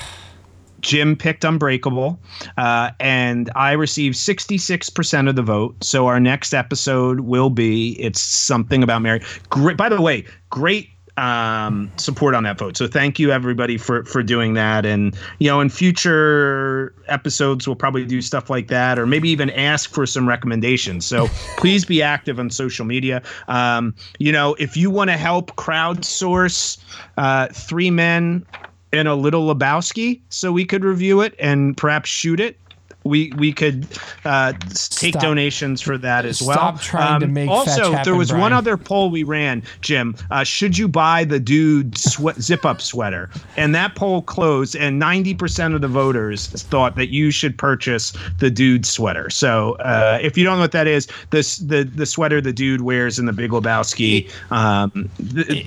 [0.79, 2.19] Jim picked Unbreakable,
[2.57, 5.83] uh, and I received 66% of the vote.
[5.83, 9.21] So our next episode will be it's something about Mary.
[9.49, 9.77] Great.
[9.77, 12.77] By the way, great um, support on that vote.
[12.77, 14.85] So thank you everybody for for doing that.
[14.85, 19.49] And you know, in future episodes, we'll probably do stuff like that, or maybe even
[19.51, 21.05] ask for some recommendations.
[21.05, 21.27] So
[21.57, 23.21] please be active on social media.
[23.47, 26.77] Um, you know, if you want to help crowdsource
[27.17, 28.45] uh, three men
[28.93, 32.57] and a little Lebowski, so we could review it and perhaps shoot it
[33.03, 33.87] we we could
[34.25, 35.21] uh, take Stop.
[35.21, 36.57] donations for that as well.
[36.57, 38.41] Stop trying um, to make also happen, there was Brian.
[38.41, 40.15] one other poll we ran, Jim.
[40.29, 43.29] Uh, should you buy the dude swe- zip up sweater?
[43.57, 48.13] And that poll closed, and ninety percent of the voters thought that you should purchase
[48.39, 49.29] the dude sweater.
[49.29, 52.81] So uh, if you don't know what that is, this the the sweater the dude
[52.81, 54.29] wears in the Big Lebowski.
[54.51, 55.09] Um,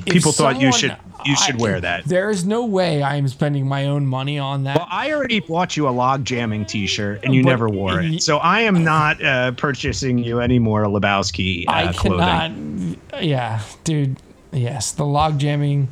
[0.06, 2.04] people thought you should you should I, wear that.
[2.04, 4.76] There is no way I am spending my own money on that.
[4.76, 8.22] Well, I already bought you a log jamming T-shirt, and you but never wore it.
[8.22, 12.50] So I am not uh, purchasing you any more Lebowski uh, I cannot.
[12.50, 13.00] Clothing.
[13.20, 14.16] Yeah, dude.
[14.52, 15.88] Yes, the log jamming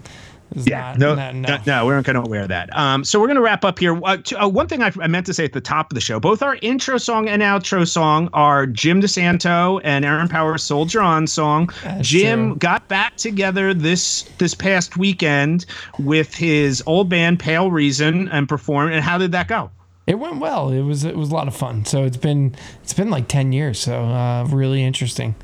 [0.55, 2.75] yeah, not, no, no, no, no, we aren't going to wear that.
[2.77, 3.99] Um, so we're going to wrap up here.
[4.05, 6.01] Uh, to, uh, one thing I, I, meant to say at the top of the
[6.01, 11.01] show: both our intro song and outro song are Jim DeSanto and Aaron Powers' "Soldier
[11.01, 11.71] On" song.
[11.85, 12.57] That's Jim true.
[12.57, 15.67] got back together this this past weekend
[15.99, 18.93] with his old band Pale Reason and performed.
[18.93, 19.71] And how did that go?
[20.07, 20.71] It went well.
[20.71, 21.85] It was it was a lot of fun.
[21.85, 23.79] So it's been it's been like ten years.
[23.79, 25.37] So uh, really interesting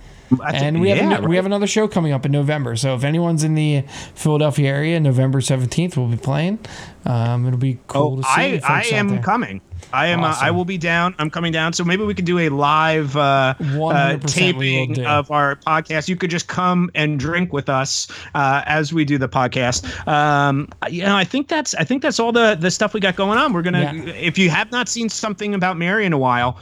[0.52, 1.28] and we yeah, have a, right.
[1.28, 2.76] we have another show coming up in November.
[2.76, 3.82] So if anyone's in the
[4.14, 6.58] Philadelphia area, November seventeenth, we'll be playing.
[7.04, 8.60] Um, it'll be cool oh, to see.
[8.62, 9.60] I, I am coming.
[9.92, 10.20] I am.
[10.20, 10.44] Awesome.
[10.44, 11.14] Uh, I will be down.
[11.18, 11.72] I'm coming down.
[11.72, 16.08] So maybe we could do a live uh, uh, taping of our podcast.
[16.08, 20.06] You could just come and drink with us uh, as we do the podcast.
[20.06, 21.74] Um, you know, I think that's.
[21.74, 23.52] I think that's all the the stuff we got going on.
[23.52, 23.92] We're gonna.
[23.94, 24.12] Yeah.
[24.12, 26.58] If you have not seen something about Mary in a while,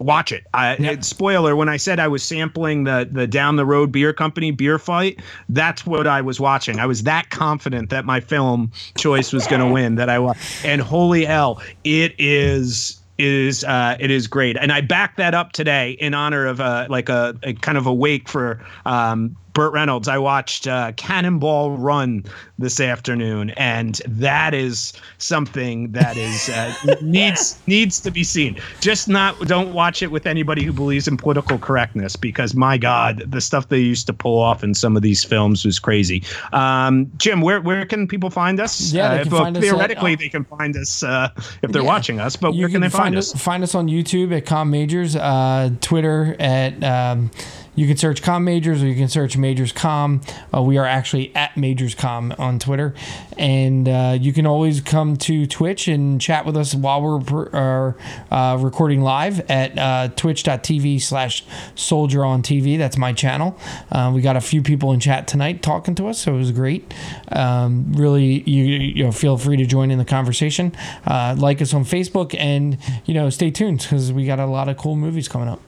[0.00, 0.44] watch it.
[0.54, 1.04] I, it.
[1.04, 4.78] Spoiler: When I said I was sampling the the down the road beer company beer
[4.78, 6.80] fight, that's what I was watching.
[6.80, 9.94] I was that confident that my film choice was going to win.
[9.94, 14.80] That I was, and holy hell, it is is uh, it is great, and I
[14.80, 18.28] backed that up today in honor of uh, like a, a kind of a wake
[18.28, 20.08] for um, Burt Reynolds.
[20.08, 22.24] I watched uh, Cannonball Run
[22.58, 28.60] this afternoon, and that is something that is uh, needs needs to be seen.
[28.80, 33.22] Just not don't watch it with anybody who believes in political correctness, because my God,
[33.30, 36.22] the stuff they used to pull off in some of these films was crazy.
[36.52, 38.92] Um, Jim, where where can people find us?
[38.92, 41.30] Yeah, uh, if, find theoretically, at, they can find us uh,
[41.62, 41.88] if they're yeah.
[41.88, 42.36] watching us.
[42.36, 43.32] But where can, can, they find, find us?
[43.32, 46.82] Find us on YouTube at Com Majors, uh, Twitter at.
[46.84, 47.30] Um,
[47.74, 50.20] you can search Com Majors or you can search Majors Com.
[50.54, 52.94] Uh, we are actually at Majors Com on Twitter.
[53.38, 57.94] And uh, you can always come to Twitch and chat with us while we're
[58.30, 61.44] uh, recording live at uh, twitch.tv slash
[61.74, 62.76] soldier on TV.
[62.76, 63.56] That's my channel.
[63.90, 66.52] Uh, we got a few people in chat tonight talking to us, so it was
[66.52, 66.92] great.
[67.32, 70.72] Um, really, you, you know, feel free to join in the conversation.
[71.06, 74.68] Uh, like us on Facebook and, you know, stay tuned because we got a lot
[74.68, 75.60] of cool movies coming up.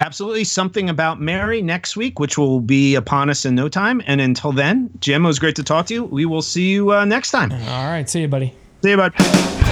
[0.00, 0.44] Absolutely.
[0.44, 4.02] Something about Mary next week, which will be upon us in no time.
[4.06, 6.04] And until then, Jim, it was great to talk to you.
[6.04, 7.52] We will see you uh, next time.
[7.52, 8.08] All right.
[8.08, 8.54] See you, buddy.
[8.82, 9.65] See you, bud.